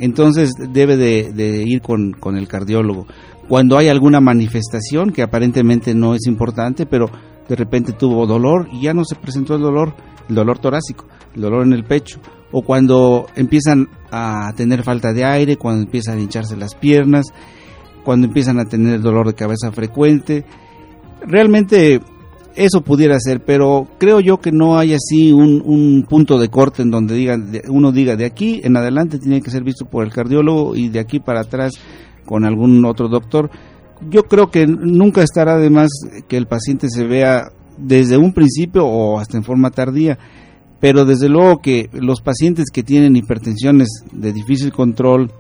entonces 0.00 0.50
debe 0.72 0.96
de, 0.96 1.62
ir 1.64 1.80
con, 1.82 2.12
con, 2.12 2.36
el 2.36 2.48
cardiólogo. 2.48 3.06
Cuando 3.48 3.78
hay 3.78 3.88
alguna 3.88 4.20
manifestación 4.20 5.10
que 5.10 5.22
aparentemente 5.22 5.94
no 5.94 6.14
es 6.14 6.26
importante, 6.26 6.86
pero 6.86 7.06
de 7.48 7.56
repente 7.56 7.92
tuvo 7.92 8.26
dolor 8.26 8.68
y 8.72 8.82
ya 8.82 8.94
no 8.94 9.04
se 9.04 9.16
presentó 9.16 9.54
el 9.56 9.62
dolor, 9.62 9.94
el 10.28 10.34
dolor 10.34 10.58
torácico, 10.58 11.06
el 11.34 11.42
dolor 11.42 11.66
en 11.66 11.72
el 11.72 11.84
pecho, 11.84 12.20
o 12.52 12.62
cuando 12.62 13.26
empiezan 13.36 13.88
a 14.10 14.52
tener 14.56 14.82
falta 14.82 15.12
de 15.12 15.24
aire, 15.24 15.56
cuando 15.56 15.82
empiezan 15.82 16.18
a 16.18 16.20
hincharse 16.20 16.56
las 16.56 16.74
piernas, 16.74 17.26
cuando 18.04 18.26
empiezan 18.26 18.58
a 18.58 18.64
tener 18.64 19.00
dolor 19.00 19.26
de 19.26 19.34
cabeza 19.34 19.70
frecuente. 19.72 20.44
Realmente 21.22 22.00
eso 22.56 22.80
pudiera 22.82 23.18
ser, 23.20 23.44
pero 23.44 23.86
creo 23.98 24.20
yo 24.20 24.38
que 24.38 24.52
no 24.52 24.78
hay 24.78 24.94
así 24.94 25.32
un, 25.32 26.04
punto 26.08 26.38
de 26.38 26.48
corte 26.48 26.82
en 26.82 26.90
donde 26.90 27.14
digan, 27.14 27.52
uno 27.68 27.92
diga 27.92 28.16
de 28.16 28.26
aquí 28.26 28.60
en 28.64 28.76
adelante 28.76 29.18
tiene 29.18 29.40
que 29.40 29.50
ser 29.50 29.62
visto 29.62 29.84
por 29.84 30.04
el 30.04 30.12
cardiólogo 30.12 30.74
y 30.74 30.88
de 30.88 30.98
aquí 30.98 31.20
para 31.20 31.40
atrás 31.40 31.74
con 32.24 32.44
algún 32.44 32.84
otro 32.84 33.08
doctor. 33.08 33.50
Yo 34.08 34.24
creo 34.24 34.50
que 34.50 34.66
nunca 34.66 35.22
estará 35.22 35.58
de 35.58 35.70
más 35.70 35.90
que 36.26 36.36
el 36.36 36.46
paciente 36.46 36.88
se 36.88 37.04
vea 37.04 37.50
desde 37.76 38.16
un 38.16 38.32
principio 38.32 38.86
o 38.86 39.18
hasta 39.18 39.36
en 39.36 39.44
forma 39.44 39.70
tardía, 39.70 40.18
pero 40.80 41.04
desde 41.04 41.28
luego 41.28 41.58
que 41.58 41.90
los 41.92 42.20
pacientes 42.20 42.66
que 42.72 42.82
tienen 42.82 43.16
hipertensiones 43.16 43.88
de 44.12 44.32
difícil 44.32 44.72
control, 44.72 45.30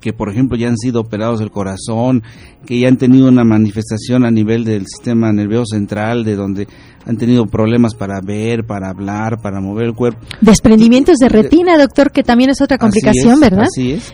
que 0.00 0.12
por 0.12 0.30
ejemplo 0.30 0.56
ya 0.56 0.68
han 0.68 0.76
sido 0.76 1.00
operados 1.00 1.40
del 1.40 1.50
corazón, 1.50 2.22
que 2.66 2.78
ya 2.80 2.88
han 2.88 2.96
tenido 2.96 3.28
una 3.28 3.44
manifestación 3.44 4.24
a 4.24 4.30
nivel 4.30 4.64
del 4.64 4.86
sistema 4.86 5.32
nervioso 5.32 5.74
central, 5.74 6.24
de 6.24 6.36
donde 6.36 6.68
han 7.06 7.16
tenido 7.16 7.46
problemas 7.46 7.94
para 7.94 8.20
ver, 8.20 8.64
para 8.64 8.90
hablar, 8.90 9.40
para 9.42 9.60
mover 9.60 9.86
el 9.86 9.94
cuerpo. 9.94 10.20
Desprendimientos 10.40 11.18
de 11.18 11.28
retina, 11.28 11.76
doctor, 11.76 12.12
que 12.12 12.22
también 12.22 12.50
es 12.50 12.60
otra 12.60 12.78
complicación, 12.78 13.40
¿verdad? 13.40 13.64
Así 13.64 13.92
es. 13.92 14.12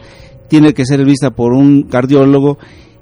Tiene 0.48 0.72
que 0.72 0.86
ser 0.86 1.04
vista 1.04 1.30
por 1.30 1.52
un 1.52 1.82
cardiólogo 1.82 2.58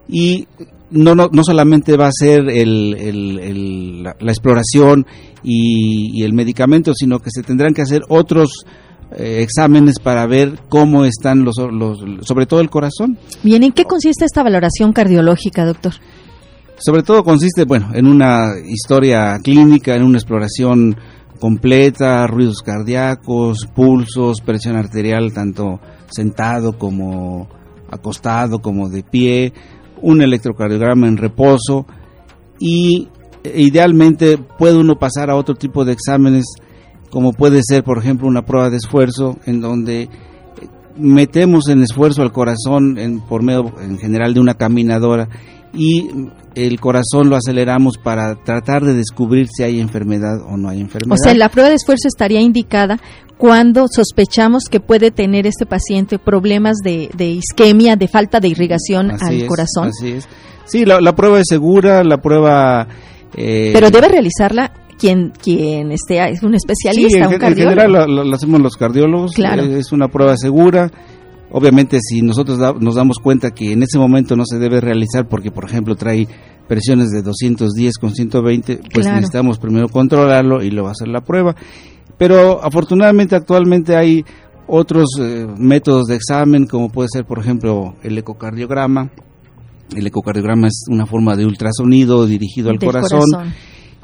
y 0.08 0.48
no, 0.90 1.14
no, 1.14 1.28
no 1.32 1.44
solamente 1.44 1.96
va 1.96 2.08
a 2.08 2.12
ser 2.12 2.48
el, 2.48 4.02
la, 4.02 4.12
exploración 4.20 5.06
y, 5.42 6.20
y 6.20 6.24
el 6.24 6.32
medicamento, 6.32 6.92
sino 6.94 7.20
que 7.20 7.30
se 7.30 7.42
tendrán 7.42 7.74
que 7.74 7.82
hacer 7.82 8.02
otros 8.08 8.66
eh, 9.12 9.42
exámenes 9.42 9.98
para 9.98 10.26
ver 10.26 10.58
cómo 10.68 11.04
están 11.04 11.44
los, 11.44 11.56
los, 11.58 11.98
sobre 12.22 12.46
todo 12.46 12.60
el 12.60 12.70
corazón. 12.70 13.18
Bien, 13.42 13.62
¿en 13.62 13.72
qué 13.72 13.84
consiste 13.84 14.24
esta 14.24 14.42
valoración 14.42 14.92
cardiológica, 14.92 15.64
doctor? 15.64 15.94
Sobre 16.78 17.02
todo 17.02 17.24
consiste, 17.24 17.64
bueno, 17.64 17.90
en 17.94 18.06
una 18.06 18.48
historia 18.64 19.38
clínica, 19.42 19.94
en 19.94 20.02
una 20.02 20.18
exploración 20.18 20.96
completa, 21.38 22.26
ruidos 22.26 22.62
cardíacos, 22.62 23.66
pulsos, 23.74 24.40
presión 24.40 24.76
arterial, 24.76 25.32
tanto 25.32 25.80
sentado 26.10 26.76
como 26.78 27.48
acostado, 27.90 28.60
como 28.60 28.88
de 28.88 29.02
pie, 29.02 29.52
un 30.02 30.22
electrocardiograma 30.22 31.08
en 31.08 31.16
reposo 31.16 31.86
y 32.58 33.08
e, 33.42 33.62
idealmente 33.62 34.38
puede 34.38 34.76
uno 34.76 34.98
pasar 34.98 35.30
a 35.30 35.36
otro 35.36 35.54
tipo 35.54 35.84
de 35.84 35.92
exámenes 35.92 36.44
como 37.10 37.32
puede 37.32 37.60
ser 37.62 37.84
por 37.84 37.98
ejemplo 37.98 38.26
una 38.28 38.42
prueba 38.42 38.70
de 38.70 38.76
esfuerzo 38.76 39.36
en 39.46 39.60
donde 39.60 40.02
eh, 40.02 40.08
metemos 40.96 41.68
en 41.68 41.82
esfuerzo 41.82 42.22
al 42.22 42.32
corazón 42.32 42.98
en, 42.98 43.20
por 43.20 43.42
medio 43.42 43.72
en 43.80 43.98
general 43.98 44.34
de 44.34 44.40
una 44.40 44.54
caminadora 44.54 45.28
y 45.72 46.08
el 46.54 46.80
corazón 46.80 47.28
lo 47.28 47.36
aceleramos 47.36 47.98
para 47.98 48.34
tratar 48.36 48.84
de 48.84 48.94
descubrir 48.94 49.48
si 49.48 49.62
hay 49.62 49.78
enfermedad 49.78 50.40
o 50.40 50.56
no 50.56 50.70
hay 50.70 50.80
enfermedad. 50.80 51.18
O 51.20 51.22
sea, 51.22 51.34
la 51.34 51.50
prueba 51.50 51.68
de 51.68 51.76
esfuerzo 51.76 52.08
estaría 52.08 52.40
indicada 52.40 52.98
cuando 53.36 53.86
sospechamos 53.88 54.64
que 54.70 54.80
puede 54.80 55.10
tener 55.10 55.46
este 55.46 55.66
paciente 55.66 56.18
problemas 56.18 56.78
de, 56.82 57.10
isquemia, 57.18 57.96
de 57.96 58.08
falta 58.08 58.40
de 58.40 58.48
irrigación 58.48 59.10
al 59.10 59.46
corazón. 59.46 59.88
Así 59.88 60.12
es. 60.12 60.28
Sí, 60.64 60.84
la, 60.84 61.14
prueba 61.14 61.38
es 61.38 61.46
segura, 61.48 62.02
la 62.02 62.20
prueba... 62.20 62.88
Eh, 63.36 63.70
Pero 63.74 63.90
debe 63.90 64.08
realizarla 64.08 64.72
quien 64.98 65.32
quien 65.42 65.92
esté 65.92 66.28
es 66.28 66.42
un 66.42 66.54
especialista, 66.54 67.28
un 67.28 67.38
cardiólogo. 67.38 67.72
En 67.72 67.78
general 67.78 68.28
lo, 68.28 68.34
hacemos 68.34 68.60
los 68.60 68.76
cardiólogos. 68.76 69.32
Claro. 69.34 69.62
Es 69.64 69.92
una 69.92 70.08
prueba 70.08 70.36
segura. 70.36 70.90
Obviamente, 71.50 71.98
si 72.00 72.22
nosotros 72.22 72.58
nos 72.80 72.96
damos 72.96 73.18
cuenta 73.18 73.52
que 73.52 73.72
en 73.72 73.82
ese 73.82 73.98
momento 73.98 74.36
no 74.36 74.44
se 74.44 74.58
debe 74.58 74.80
realizar 74.80 75.28
porque, 75.28 75.50
por 75.50 75.64
ejemplo, 75.64 75.94
trae 75.94 76.26
presiones 76.66 77.10
de 77.10 77.22
210 77.22 77.98
con 77.98 78.14
120, 78.14 78.80
pues 78.92 79.06
necesitamos 79.06 79.58
primero 79.58 79.88
controlarlo 79.88 80.62
y 80.62 80.70
luego 80.70 80.88
hacer 80.88 81.08
la 81.08 81.20
prueba. 81.20 81.54
Pero 82.18 82.62
afortunadamente 82.64 83.36
actualmente 83.36 83.94
hay 83.96 84.24
otros 84.66 85.10
eh, 85.20 85.46
métodos 85.56 86.06
de 86.06 86.16
examen, 86.16 86.66
como 86.66 86.88
puede 86.88 87.08
ser, 87.12 87.24
por 87.24 87.38
ejemplo, 87.38 87.94
el 88.02 88.18
ecocardiograma. 88.18 89.10
El 89.94 90.06
ecocardiograma 90.06 90.66
es 90.66 90.84
una 90.88 91.06
forma 91.06 91.36
de 91.36 91.46
ultrasonido 91.46 92.26
dirigido 92.26 92.70
al 92.70 92.78
corazón, 92.78 93.22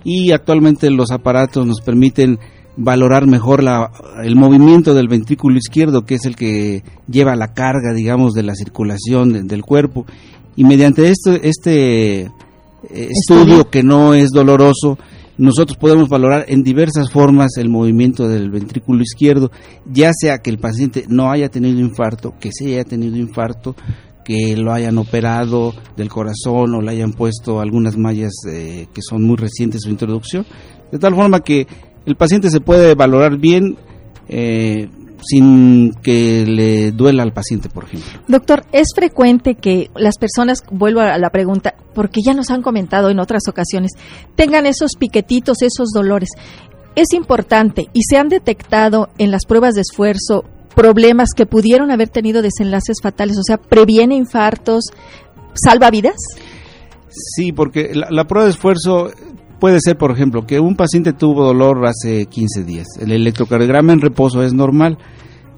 y 0.05 0.33
actualmente 0.33 0.91
los 0.91 1.11
aparatos 1.11 1.67
nos 1.67 1.81
permiten 1.81 2.39
valorar 2.77 3.27
mejor 3.27 3.63
la, 3.63 3.91
el 4.23 4.37
movimiento 4.37 4.95
del 4.95 5.09
ventrículo 5.09 5.59
izquierdo, 5.59 6.05
que 6.05 6.15
es 6.15 6.25
el 6.25 6.37
que 6.37 6.83
lleva 7.09 7.37
la 7.37 7.53
carga, 7.53 7.93
digamos, 7.95 8.33
de 8.33 8.43
la 8.43 8.55
circulación 8.55 9.47
del 9.47 9.63
cuerpo. 9.63 10.07
Y 10.57 10.65
mediante 10.65 11.09
esto, 11.09 11.33
este 11.33 12.23
eh, 12.23 12.31
estudio 12.91 13.69
que 13.69 13.83
no 13.83 14.15
es 14.15 14.31
doloroso, 14.31 14.99
nosotros 15.39 15.79
podemos 15.79 16.09
valorar 16.09 16.45
en 16.49 16.63
diversas 16.63 17.11
formas 17.11 17.57
el 17.57 17.69
movimiento 17.69 18.29
del 18.29 18.51
ventrículo 18.51 19.03
izquierdo, 19.03 19.51
ya 19.91 20.13
sea 20.13 20.39
que 20.39 20.51
el 20.51 20.59
paciente 20.59 21.05
no 21.09 21.31
haya 21.31 21.49
tenido 21.49 21.81
infarto, 21.81 22.35
que 22.39 22.51
sí 22.53 22.67
haya 22.75 22.85
tenido 22.85 23.17
infarto, 23.17 23.75
que 24.25 24.57
lo 24.57 24.73
hayan 24.73 24.99
operado 24.99 25.75
del 25.97 26.09
corazón 26.09 26.75
o 26.75 26.81
le 26.81 26.91
hayan 26.93 27.13
puesto 27.13 27.61
algunas 27.61 27.97
mallas 27.97 28.33
eh, 28.49 28.87
que 28.93 29.03
son 29.03 29.23
muy 29.23 29.37
recientes 29.37 29.83
su 29.83 29.91
introducción, 29.91 30.47
de 30.91 30.99
tal 30.99 31.15
forma 31.15 31.41
que 31.41 31.67
el 32.07 32.17
paciente 32.17 32.51
se 32.51 32.61
puede 32.61 32.95
valorar 32.95 33.39
bien 33.39 33.77
eh, 34.29 34.89
sin 35.25 35.93
que 36.03 36.45
le 36.47 36.93
duela 36.93 37.23
al 37.23 37.33
paciente, 37.33 37.69
por 37.69 37.85
ejemplo. 37.85 38.21
Doctor, 38.29 38.65
es 38.73 38.89
frecuente 38.95 39.55
que 39.55 39.91
las 39.95 40.19
personas, 40.19 40.63
vuelvo 40.71 41.01
a 41.01 41.19
la 41.19 41.31
pregunta, 41.31 41.75
porque 41.95 42.21
ya 42.25 42.35
nos 42.35 42.51
han 42.51 42.63
comentado 42.63 43.11
en 43.11 43.21
otras 43.21 43.43
ocasiones, 43.49 43.93
tengan 44.35 44.67
esos 44.67 44.97
piquetitos, 44.99 45.63
esos 45.63 45.91
dolores. 45.95 46.31
Es 46.95 47.13
importante 47.15 47.89
y 47.93 48.03
se 48.03 48.17
han 48.19 48.29
detectado 48.29 49.09
en 49.19 49.31
las 49.31 49.47
pruebas 49.47 49.75
de 49.75 49.83
esfuerzo 49.83 50.45
problemas 50.75 51.31
que 51.37 51.47
pudieron 51.47 51.91
haber 51.91 52.09
tenido 52.09 52.43
desenlaces 52.43 52.99
fatales, 53.03 53.39
o 53.39 53.43
sea, 53.43 53.57
previene 53.57 54.17
infartos, 54.17 54.85
salva 55.55 55.91
vidas. 55.91 56.17
Sí, 57.09 57.53
porque 57.53 57.93
la 57.95 58.25
prueba 58.25 58.47
de 58.47 58.53
esfuerzo 58.53 59.11
puede 59.63 59.79
ser, 59.81 59.97
por 59.97 60.11
ejemplo, 60.11 60.45
que 60.45 60.59
un 60.59 60.75
paciente 60.75 61.13
tuvo 61.13 61.45
dolor 61.45 61.87
hace 61.87 62.27
15 62.27 62.65
días. 62.65 62.87
El 63.01 63.13
electrocardiograma 63.13 63.93
en 63.93 64.01
reposo 64.01 64.43
es 64.43 64.53
normal, 64.53 64.99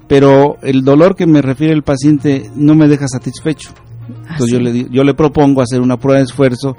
pero 0.07 0.57
el 0.61 0.83
dolor 0.83 1.15
que 1.15 1.25
me 1.25 1.41
refiere 1.41 1.73
el 1.73 1.81
paciente 1.81 2.49
no 2.55 2.75
me 2.75 2.87
deja 2.87 3.07
satisfecho. 3.07 3.71
Entonces 4.07 4.51
yo, 4.51 4.59
le, 4.59 4.87
yo 4.91 5.03
le 5.03 5.15
propongo 5.15 5.61
hacer 5.61 5.81
una 5.81 5.97
prueba 5.97 6.19
de 6.19 6.25
esfuerzo 6.25 6.75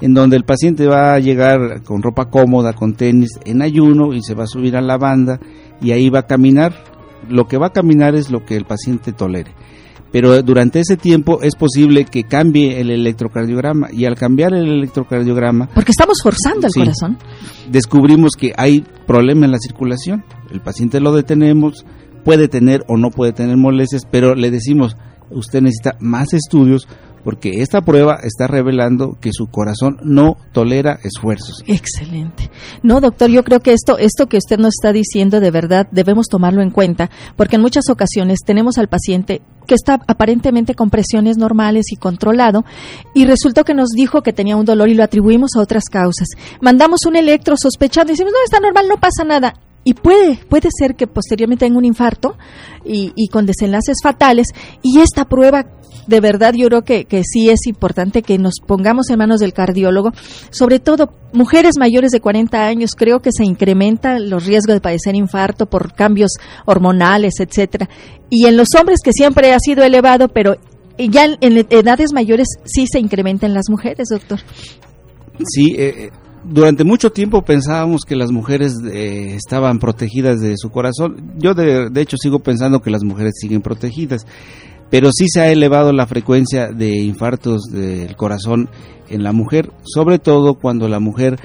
en 0.00 0.14
donde 0.14 0.36
el 0.36 0.44
paciente 0.44 0.86
va 0.86 1.12
a 1.12 1.18
llegar 1.18 1.82
con 1.82 2.02
ropa 2.02 2.30
cómoda, 2.30 2.72
con 2.72 2.94
tenis, 2.94 3.38
en 3.44 3.60
ayuno 3.60 4.14
y 4.14 4.22
se 4.22 4.34
va 4.34 4.44
a 4.44 4.46
subir 4.46 4.76
a 4.76 4.80
la 4.80 4.96
banda 4.96 5.38
y 5.80 5.92
ahí 5.92 6.08
va 6.08 6.20
a 6.20 6.26
caminar. 6.26 6.72
Lo 7.30 7.46
que 7.46 7.58
va 7.58 7.68
a 7.68 7.72
caminar 7.72 8.14
es 8.14 8.30
lo 8.30 8.44
que 8.44 8.56
el 8.56 8.64
paciente 8.64 9.12
tolere. 9.12 9.52
Pero 10.12 10.42
durante 10.42 10.80
ese 10.80 10.96
tiempo 10.96 11.40
es 11.40 11.54
posible 11.54 12.04
que 12.04 12.24
cambie 12.24 12.80
el 12.80 12.90
electrocardiograma 12.90 13.92
y 13.92 14.06
al 14.06 14.16
cambiar 14.16 14.52
el 14.54 14.68
electrocardiograma 14.68 15.68
porque 15.72 15.92
estamos 15.92 16.18
forzando 16.22 16.66
el 16.66 16.72
corazón. 16.72 17.16
Descubrimos 17.70 18.32
que 18.36 18.52
hay 18.56 18.84
problema 19.06 19.46
en 19.46 19.52
la 19.52 19.58
circulación. 19.58 20.24
El 20.50 20.60
paciente 20.60 21.00
lo 21.00 21.12
detenemos 21.12 21.84
puede 22.24 22.48
tener 22.48 22.84
o 22.88 22.96
no 22.96 23.10
puede 23.10 23.32
tener 23.32 23.56
molestias 23.56 24.02
pero 24.10 24.34
le 24.34 24.50
decimos 24.50 24.96
usted 25.30 25.62
necesita 25.62 25.96
más 26.00 26.34
estudios 26.34 26.88
porque 27.24 27.62
esta 27.62 27.82
prueba 27.82 28.18
está 28.22 28.46
revelando 28.46 29.16
que 29.20 29.30
su 29.32 29.46
corazón 29.46 29.98
no 30.02 30.36
tolera 30.52 30.98
esfuerzos. 31.02 31.62
Excelente. 31.66 32.50
No, 32.82 33.00
doctor, 33.00 33.30
yo 33.30 33.44
creo 33.44 33.60
que 33.60 33.72
esto, 33.72 33.98
esto 33.98 34.26
que 34.26 34.38
usted 34.38 34.58
nos 34.58 34.74
está 34.78 34.92
diciendo 34.92 35.40
de 35.40 35.50
verdad 35.50 35.86
debemos 35.90 36.26
tomarlo 36.28 36.62
en 36.62 36.70
cuenta, 36.70 37.10
porque 37.36 37.56
en 37.56 37.62
muchas 37.62 37.84
ocasiones 37.90 38.40
tenemos 38.44 38.78
al 38.78 38.88
paciente 38.88 39.42
que 39.66 39.74
está 39.74 40.00
aparentemente 40.06 40.74
con 40.74 40.90
presiones 40.90 41.36
normales 41.36 41.92
y 41.92 41.96
controlado, 41.96 42.64
y 43.14 43.24
resultó 43.24 43.64
que 43.64 43.74
nos 43.74 43.90
dijo 43.90 44.22
que 44.22 44.32
tenía 44.32 44.56
un 44.56 44.64
dolor 44.64 44.88
y 44.88 44.94
lo 44.94 45.04
atribuimos 45.04 45.50
a 45.56 45.60
otras 45.60 45.84
causas. 45.84 46.28
Mandamos 46.60 47.00
un 47.06 47.16
electro 47.16 47.54
sospechando 47.56 48.10
y 48.10 48.14
decimos, 48.14 48.32
no, 48.32 48.44
está 48.44 48.58
normal, 48.60 48.86
no 48.88 48.98
pasa 48.98 49.24
nada 49.24 49.54
y 49.82 49.94
puede, 49.94 50.36
puede 50.48 50.68
ser 50.76 50.94
que 50.94 51.06
posteriormente 51.06 51.64
tenga 51.64 51.78
un 51.78 51.84
infarto 51.84 52.36
y, 52.84 53.12
y, 53.16 53.28
con 53.28 53.46
desenlaces 53.46 53.96
fatales. 54.02 54.48
Y 54.82 55.00
esta 55.00 55.24
prueba 55.24 55.64
de 56.10 56.20
verdad 56.20 56.52
yo 56.54 56.66
creo 56.66 56.82
que, 56.82 57.04
que 57.04 57.22
sí 57.24 57.48
es 57.48 57.66
importante 57.66 58.22
que 58.22 58.36
nos 58.36 58.54
pongamos 58.66 59.08
en 59.10 59.18
manos 59.18 59.38
del 59.40 59.52
cardiólogo, 59.52 60.12
sobre 60.50 60.80
todo 60.80 61.14
mujeres 61.32 61.76
mayores 61.78 62.10
de 62.10 62.20
40 62.20 62.66
años, 62.66 62.90
creo 62.96 63.20
que 63.20 63.30
se 63.32 63.44
incrementan 63.44 64.28
los 64.28 64.44
riesgos 64.44 64.74
de 64.74 64.80
padecer 64.80 65.14
infarto 65.14 65.66
por 65.66 65.94
cambios 65.94 66.32
hormonales, 66.66 67.34
etcétera. 67.38 67.88
Y 68.28 68.46
en 68.46 68.56
los 68.56 68.68
hombres 68.78 68.98
que 69.04 69.12
siempre 69.12 69.52
ha 69.52 69.58
sido 69.60 69.84
elevado, 69.84 70.28
pero 70.28 70.56
ya 70.98 71.26
en, 71.40 71.66
edades 71.70 72.12
mayores 72.12 72.48
sí 72.64 72.86
se 72.90 72.98
incrementa 72.98 73.46
en 73.46 73.54
las 73.54 73.70
mujeres, 73.70 74.08
doctor. 74.10 74.40
Sí, 75.46 75.74
eh, 75.78 75.94
eh, 75.96 76.10
durante 76.44 76.82
mucho 76.82 77.10
tiempo 77.10 77.42
pensábamos 77.42 78.00
que 78.06 78.16
las 78.16 78.32
mujeres 78.32 78.74
eh, 78.92 79.36
estaban 79.36 79.78
protegidas 79.78 80.40
de 80.40 80.56
su 80.56 80.70
corazón. 80.70 81.34
Yo 81.38 81.54
de, 81.54 81.88
de, 81.88 82.00
hecho 82.00 82.16
sigo 82.18 82.40
pensando 82.40 82.80
que 82.80 82.90
las 82.90 83.04
mujeres 83.04 83.34
siguen 83.40 83.62
protegidas 83.62 84.26
pero 84.90 85.10
sí 85.12 85.26
se 85.28 85.40
ha 85.40 85.48
elevado 85.50 85.92
la 85.92 86.06
frecuencia 86.06 86.68
de 86.68 86.96
infartos 86.98 87.62
del 87.70 88.16
corazón 88.16 88.68
en 89.08 89.22
la 89.22 89.32
mujer, 89.32 89.70
sobre 89.84 90.18
todo 90.18 90.54
cuando 90.54 90.88
la 90.88 91.00
mujer 91.00 91.38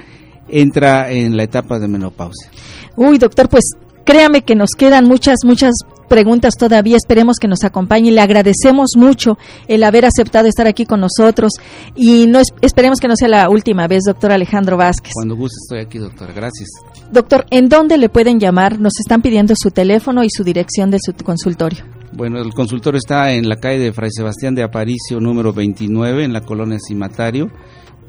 entra 0.48 1.10
en 1.10 1.36
la 1.36 1.44
etapa 1.44 1.78
de 1.78 1.88
menopausia. 1.88 2.50
Uy, 2.96 3.18
doctor, 3.18 3.48
pues 3.48 3.64
créame 4.04 4.42
que 4.42 4.54
nos 4.54 4.70
quedan 4.76 5.06
muchas, 5.06 5.38
muchas 5.44 5.72
preguntas 6.08 6.54
todavía. 6.56 6.96
Esperemos 6.96 7.36
que 7.38 7.48
nos 7.48 7.64
acompañe. 7.64 8.10
Le 8.10 8.20
agradecemos 8.20 8.92
mucho 8.96 9.36
el 9.68 9.82
haber 9.82 10.06
aceptado 10.06 10.48
estar 10.48 10.66
aquí 10.66 10.86
con 10.86 11.00
nosotros 11.00 11.52
y 11.94 12.26
no 12.26 12.40
esperemos 12.62 13.00
que 13.00 13.08
no 13.08 13.16
sea 13.16 13.28
la 13.28 13.48
última 13.50 13.86
vez, 13.88 14.04
doctor 14.06 14.32
Alejandro 14.32 14.76
Vázquez. 14.76 15.12
Cuando 15.14 15.36
guste 15.36 15.56
estoy 15.62 15.80
aquí, 15.80 15.98
doctor. 15.98 16.32
Gracias. 16.32 16.68
Doctor, 17.12 17.46
¿en 17.50 17.68
dónde 17.68 17.98
le 17.98 18.08
pueden 18.08 18.40
llamar? 18.40 18.80
Nos 18.80 18.98
están 19.00 19.22
pidiendo 19.22 19.54
su 19.56 19.70
teléfono 19.70 20.24
y 20.24 20.30
su 20.30 20.44
dirección 20.44 20.90
de 20.90 20.98
su 21.00 21.12
consultorio. 21.12 21.84
Bueno, 22.16 22.40
el 22.40 22.52
consultorio 22.54 22.96
está 22.96 23.32
en 23.32 23.46
la 23.46 23.56
calle 23.56 23.78
de 23.78 23.92
Fray 23.92 24.08
Sebastián 24.10 24.54
de 24.54 24.62
Aparicio, 24.62 25.20
número 25.20 25.52
29, 25.52 26.24
en 26.24 26.32
la 26.32 26.40
colonia 26.40 26.78
Cimatario. 26.78 27.50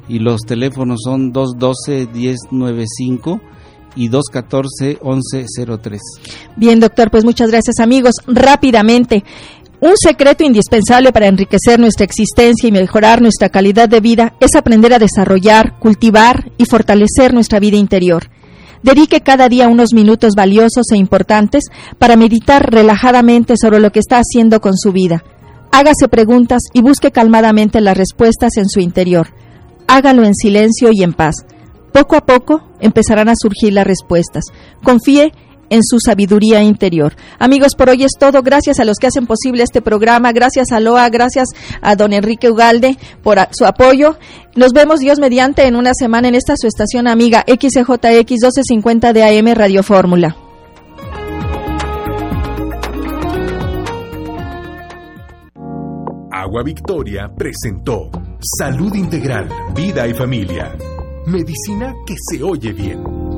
Y 0.08 0.20
los 0.20 0.44
teléfonos 0.44 1.02
son 1.04 1.34
212-1095 1.34 3.42
y 3.98 4.08
214-1103. 4.08 6.00
Bien, 6.56 6.80
doctor, 6.80 7.12
pues 7.12 7.26
muchas 7.26 7.52
gracias, 7.52 7.82
amigos. 7.82 8.14
Rápidamente. 8.28 9.26
Un 9.82 9.98
secreto 9.98 10.46
indispensable 10.46 11.12
para 11.12 11.28
enriquecer 11.28 11.78
nuestra 11.78 12.06
existencia 12.06 12.70
y 12.70 12.72
mejorar 12.72 13.22
nuestra 13.22 13.50
calidad 13.50 13.90
de 13.90 14.00
vida 14.00 14.36
es 14.40 14.56
aprender 14.56 14.94
a 14.94 15.00
desarrollar, 15.00 15.78
cultivar 15.80 16.50
y 16.58 16.64
fortalecer 16.64 17.34
nuestra 17.34 17.60
vida 17.60 17.76
interior. 17.76 18.30
Dedique 18.84 19.22
cada 19.22 19.50
día 19.50 19.68
unos 19.68 19.94
minutos 19.94 20.34
valiosos 20.36 20.92
e 20.92 20.98
importantes 20.98 21.66
para 21.98 22.16
meditar 22.16 22.72
relajadamente 22.72 23.56
sobre 23.60 23.80
lo 23.80 23.92
que 23.92 24.00
está 24.00 24.18
haciendo 24.18 24.62
con 24.62 24.78
su 24.78 24.92
vida. 24.92 25.24
Hágase 25.72 26.08
preguntas 26.10 26.62
y 26.74 26.82
busque 26.82 27.12
calmadamente 27.12 27.82
las 27.82 27.98
respuestas 27.98 28.58
en 28.58 28.68
su 28.70 28.80
interior. 28.80 29.34
Hágalo 29.88 30.24
en 30.24 30.36
silencio 30.36 30.90
y 30.92 31.04
en 31.04 31.14
paz. 31.14 31.46
Poco 31.92 32.16
a 32.16 32.26
poco 32.26 32.62
empezarán 32.80 33.30
a 33.30 33.36
surgir 33.36 33.74
las 33.74 33.88
respuestas. 33.88 34.44
Confíe 34.84 35.32
en 35.70 35.82
su 35.84 36.00
sabiduría 36.00 36.62
interior. 36.62 37.16
Amigos, 37.40 37.76
por 37.76 37.90
hoy 37.90 38.04
es 38.04 38.14
todo. 38.20 38.42
Gracias 38.42 38.80
a 38.80 38.86
los 38.86 38.98
que 38.98 39.08
hacen 39.08 39.28
posible 39.28 39.64
este 39.64 39.82
programa. 39.82 40.32
Gracias 40.32 40.72
a 40.72 40.80
Loa, 40.80 41.10
gracias 41.10 41.48
a 41.82 41.96
don 41.96 42.14
Enrique 42.14 42.50
Ugalde 42.50 42.98
por 43.24 43.38
su 43.52 43.66
apoyo. 43.66 44.18
Nos 44.56 44.74
vemos 44.74 45.00
Dios 45.00 45.20
mediante 45.20 45.66
en 45.68 45.76
una 45.76 45.92
semana 45.94 46.28
en 46.28 46.36
esta 46.36 46.56
su 46.58 46.68
estación 46.68 47.08
amiga 47.08 47.44
XJX 47.48 48.08
1250 48.08 49.14
de 49.14 49.40
AM 49.40 49.54
Radio 49.54 49.84
Fórmula. 49.84 50.36
Agua 56.32 56.64
Victoria 56.64 57.30
presentó 57.36 58.10
Salud 58.40 58.96
Integral, 58.96 59.50
Vida 59.76 60.08
y 60.08 60.14
Familia. 60.14 60.78
Medicina 61.26 61.94
que 62.06 62.16
se 62.18 62.42
oye 62.42 62.72
bien. 62.72 63.37